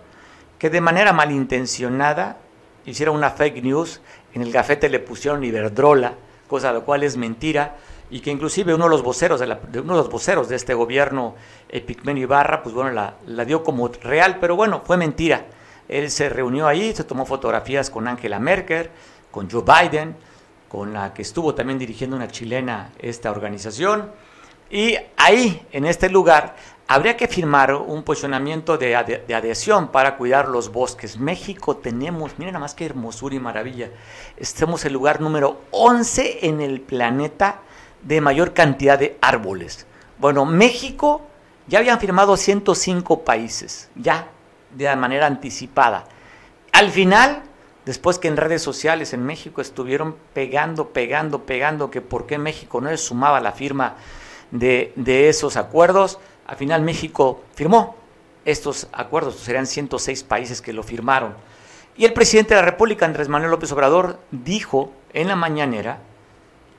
[0.65, 2.39] que de manera malintencionada
[2.87, 4.01] hicieron una fake news,
[4.33, 6.15] en el gafete le pusieron Iberdrola,
[6.49, 7.77] cosa lo cual es mentira,
[8.09, 11.35] y que inclusive uno de los voceros de, uno de los voceros de este gobierno,
[11.69, 15.45] Epicmenio Ibarra, pues bueno, la, la dio como real, pero bueno, fue mentira.
[15.87, 18.89] Él se reunió ahí, se tomó fotografías con Angela Merkel,
[19.31, 20.17] con Joe Biden,
[20.71, 24.11] con la que estuvo también dirigiendo una chilena esta organización.
[24.71, 26.57] Y ahí, en este lugar,
[26.87, 31.19] habría que firmar un posicionamiento de, adhesión para cuidar los bosques.
[31.19, 33.91] México tenemos, miren nada más que hermosura y maravilla,
[34.37, 37.61] estamos el lugar número 11 en el planeta
[38.03, 39.87] de mayor cantidad de árboles.
[40.19, 41.23] Bueno, México
[41.67, 44.29] ya habían firmado 105 países, ya
[44.75, 46.05] de manera anticipada.
[46.73, 47.43] Al final,
[47.87, 52.81] después que en redes sociales en México estuvieron pegando, pegando, pegando, que por qué México
[52.81, 53.97] no le sumaba la firma
[54.55, 57.97] de, esos acuerdos, al final México firmó
[58.45, 61.35] estos acuerdos, serían 106 países que lo firmaron.
[61.97, 65.99] Y el presidente de la República, Andrés Manuel López Obrador, dijo en la mañanera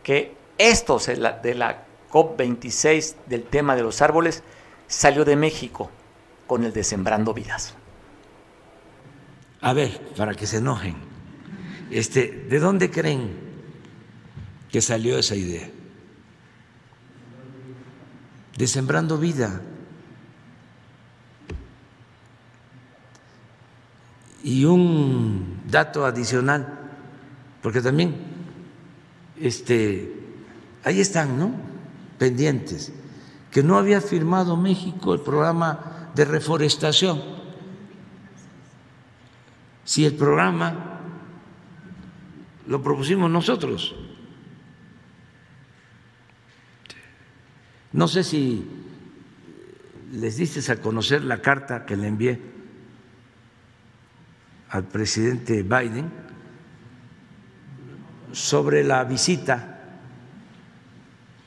[0.04, 4.44] que esto de la COP26 del tema de los árboles
[4.88, 5.90] salió de México
[6.48, 7.76] con el de Sembrando Vidas.
[9.62, 10.96] A ver, para que se enojen,
[11.90, 13.36] este, ¿de dónde creen
[14.72, 15.70] que salió esa idea?
[18.56, 19.62] De Sembrando Vida.
[24.44, 26.80] Y un dato adicional,
[27.62, 28.16] porque también
[29.40, 30.14] este,
[30.84, 31.52] ahí están, ¿no?
[32.18, 32.94] Pendientes,
[33.52, 37.36] que no había firmado México el programa de reforestación
[39.86, 41.00] si el programa
[42.68, 43.96] lo propusimos nosotros.
[47.96, 48.62] No sé si
[50.12, 52.38] les diste a conocer la carta que le envié
[54.70, 56.12] al presidente Biden
[58.34, 59.80] sobre la visita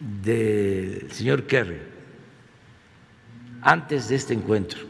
[0.01, 1.83] del señor Kerry
[3.61, 4.81] antes de este encuentro.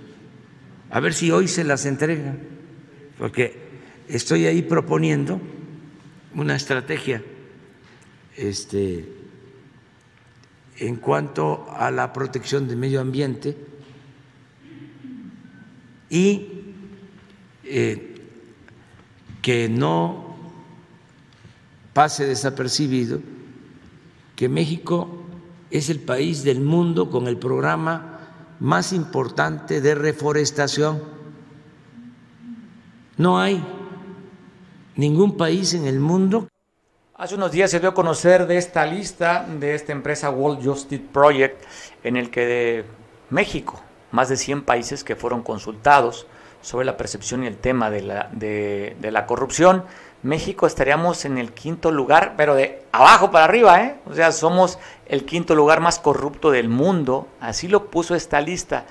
[0.90, 2.36] A ver si hoy se las entrega
[3.18, 3.58] porque
[4.06, 5.40] estoy ahí proponiendo
[6.36, 7.20] una estrategia
[8.36, 9.17] este,
[10.78, 13.56] en cuanto a la protección del medio ambiente
[16.10, 16.48] y
[17.64, 18.14] eh,
[19.42, 20.36] que no
[21.92, 23.20] pase desapercibido
[24.36, 25.24] que México
[25.70, 28.20] es el país del mundo con el programa
[28.60, 31.18] más importante de reforestación
[33.18, 33.62] no hay
[34.94, 36.48] ningún país en el mundo.
[37.18, 41.02] Hace unos días se dio a conocer de esta lista de esta empresa World Justice
[41.12, 41.60] Project,
[42.04, 42.84] en el que de
[43.30, 46.28] México, más de 100 países que fueron consultados
[46.60, 49.82] sobre la percepción y el tema de la, de, la corrupción.
[50.22, 53.96] México estaríamos en el quinto lugar, pero de abajo para arriba, ¿eh?
[54.06, 57.26] O sea, somos el quinto lugar más corrupto del mundo.
[57.40, 58.84] Así lo puso esta lista.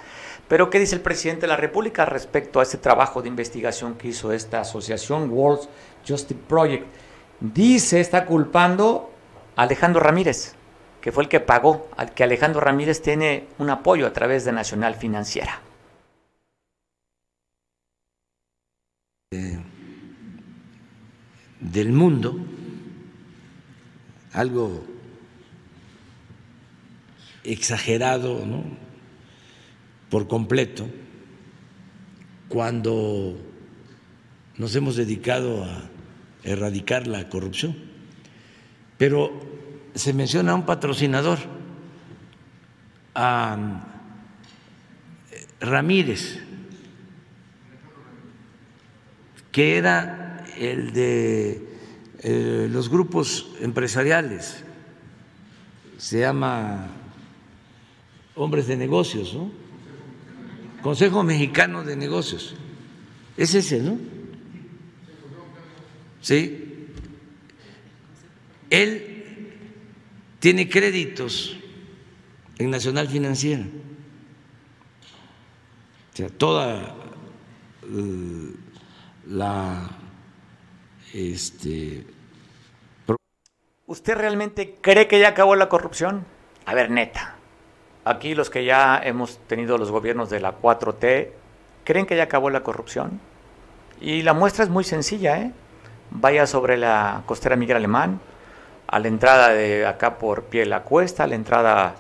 [0.50, 4.10] Pero, ¿qué dice el presidente de la República respecto a este trabajo de investigación que
[4.10, 5.70] hizo esta asociación World
[6.06, 7.07] Justice Project?
[7.40, 9.12] Dice, está culpando
[9.56, 10.56] a Alejandro Ramírez,
[11.02, 14.96] que fue el que pagó, que Alejandro Ramírez tiene un apoyo a través de Nacional
[14.96, 15.62] Financiera.
[21.60, 22.38] del mundo,
[24.32, 24.86] algo
[27.44, 28.64] exagerado, ¿no?
[30.10, 30.88] por completo
[32.48, 33.38] cuando
[34.58, 35.90] nos hemos dedicado a
[36.48, 37.76] erradicar la corrupción.
[38.98, 39.32] Pero
[39.94, 41.38] se menciona un patrocinador,
[43.14, 43.58] a
[45.60, 46.40] Ramírez,
[49.52, 51.68] que era el de
[52.20, 54.64] eh, los grupos empresariales,
[55.98, 56.88] se llama
[58.36, 59.52] Hombres de Negocios, ¿no?
[60.84, 62.56] Consejo Mexicano de Negocios.
[63.36, 63.98] Es ese, ¿no?
[66.22, 66.88] Sí.
[68.70, 69.54] Él
[70.40, 71.58] tiene créditos
[72.58, 73.66] en Nacional Financiera.
[76.14, 76.96] O sea, toda
[77.84, 78.54] eh,
[79.28, 79.90] la
[81.14, 82.06] este
[83.88, 86.26] ¿Usted realmente cree que ya acabó la corrupción?
[86.66, 87.36] A ver, neta.
[88.04, 91.30] Aquí los que ya hemos tenido los gobiernos de la 4T,
[91.86, 93.22] ¿creen que ya acabó la corrupción?
[94.02, 95.54] Y la muestra es muy sencilla, ¿eh?
[96.12, 98.20] Vaya sobre la costera Miguel Alemán,
[98.88, 101.96] a la entrada de acá por Pie la Cuesta, a la entrada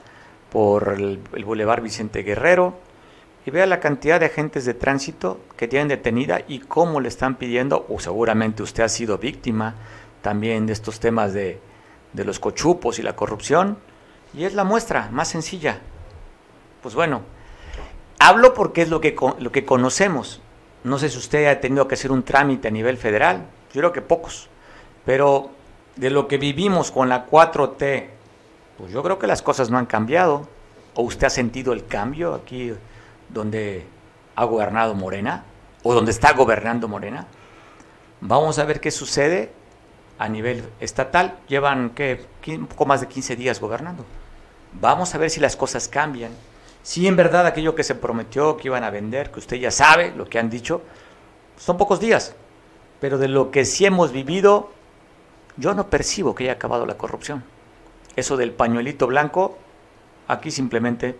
[0.52, 2.76] por el, el Boulevard Vicente Guerrero,
[3.46, 7.36] y vea la cantidad de agentes de tránsito que tienen detenida y cómo le están
[7.36, 9.76] pidiendo, o seguramente usted ha sido víctima
[10.22, 11.60] también de estos temas de,
[12.14, 13.78] de los cochupos y la corrupción,
[14.34, 15.80] y es la muestra más sencilla.
[16.82, 17.22] Pues bueno,
[18.20, 20.42] hablo porque es lo que, lo que conocemos.
[20.84, 23.94] No sé si usted ha tenido que hacer un trámite a nivel federal, yo creo
[23.94, 24.50] que pocos,
[25.06, 25.50] pero
[25.96, 28.08] de lo que vivimos con la 4T,
[28.78, 30.48] pues yo creo que las cosas no han cambiado.
[30.94, 32.74] ¿O usted ha sentido el cambio aquí
[33.30, 33.86] donde
[34.38, 35.44] ha gobernado Morena
[35.84, 37.28] o donde está gobernando Morena.
[38.22, 39.52] Vamos a ver qué sucede
[40.20, 41.40] a nivel estatal.
[41.48, 42.26] Llevan ¿qué?
[42.48, 44.06] un poco más de 15 días gobernando.
[44.74, 46.32] Vamos a ver si las cosas cambian.
[46.84, 50.14] Si en verdad aquello que se prometió que iban a vender, que usted ya sabe
[50.16, 50.82] lo que han dicho,
[51.58, 52.36] son pocos días.
[53.00, 54.72] Pero de lo que sí hemos vivido,
[55.58, 57.44] yo no percibo que haya acabado la corrupción.
[58.16, 59.58] Eso del pañuelito blanco,
[60.28, 61.18] aquí simplemente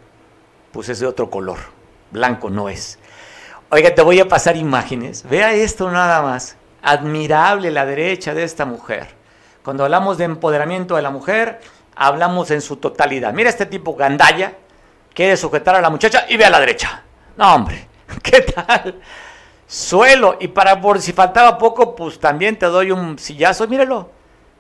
[0.72, 1.58] pues es de otro color
[2.12, 3.00] blanco no es.
[3.70, 5.28] Oiga, te voy a pasar imágenes.
[5.30, 6.56] Vea esto nada más.
[6.82, 9.08] Admirable la derecha de esta mujer.
[9.64, 11.60] Cuando hablamos de empoderamiento de la mujer,
[11.96, 13.34] hablamos en su totalidad.
[13.34, 14.54] Mira este tipo gandalla,
[15.14, 17.04] quiere sujetar a la muchacha y ve a la derecha.
[17.36, 17.88] No, hombre,
[18.24, 19.02] ¿qué tal?
[19.68, 20.38] Suelo.
[20.40, 23.68] Y para por si faltaba poco, pues también te doy un sillazo.
[23.68, 24.10] Míralo.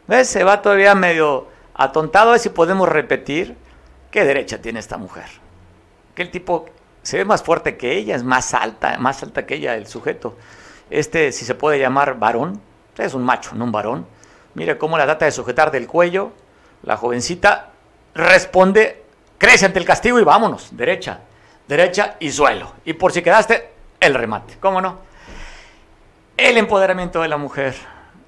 [0.07, 0.27] ¿Ves?
[0.27, 2.29] Se va todavía medio atontado.
[2.29, 3.57] A ver si podemos repetir.
[4.11, 5.25] ¿Qué derecha tiene esta mujer?
[6.15, 6.65] Que el tipo
[7.03, 10.35] se ve más fuerte que ella, es más alta, más alta que ella el sujeto.
[10.89, 12.61] Este, si se puede llamar varón,
[12.97, 14.05] es un macho, no un varón.
[14.55, 16.31] Mire cómo la trata de sujetar del cuello.
[16.83, 17.69] La jovencita
[18.13, 19.03] responde,
[19.37, 21.21] crece ante el castigo y vámonos, derecha,
[21.67, 22.73] derecha y suelo.
[22.85, 23.69] Y por si quedaste,
[23.99, 24.99] el remate, ¿cómo no?
[26.37, 27.75] El empoderamiento de la mujer.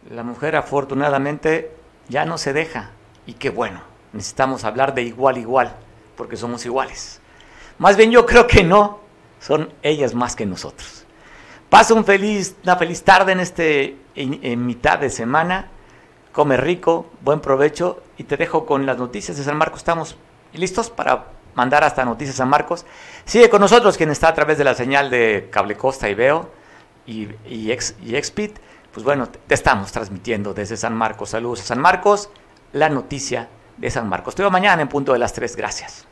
[0.09, 1.71] La mujer afortunadamente
[2.07, 2.91] ya no se deja.
[3.25, 3.81] Y qué bueno,
[4.13, 5.75] necesitamos hablar de igual igual,
[6.17, 7.21] porque somos iguales.
[7.77, 8.99] Más bien yo creo que no,
[9.39, 11.05] son ellas más que nosotros.
[11.69, 15.69] Pasa un feliz, una feliz tarde en, este, en, mitad de semana,
[16.31, 19.81] come rico, buen provecho y te dejo con las noticias de San Marcos.
[19.81, 20.17] Estamos
[20.53, 22.85] listos para mandar hasta Noticias San Marcos.
[23.25, 26.49] Sigue con nosotros quien está a través de la señal de Cable Costa y Veo
[27.05, 27.71] y, y,
[28.03, 28.59] y Expit.
[28.91, 31.29] Pues bueno, te estamos transmitiendo desde San Marcos.
[31.29, 32.29] Saludos a San Marcos,
[32.73, 33.47] la noticia
[33.77, 34.35] de San Marcos.
[34.35, 35.55] Te veo mañana en punto de las 3.
[35.55, 36.08] Gracias.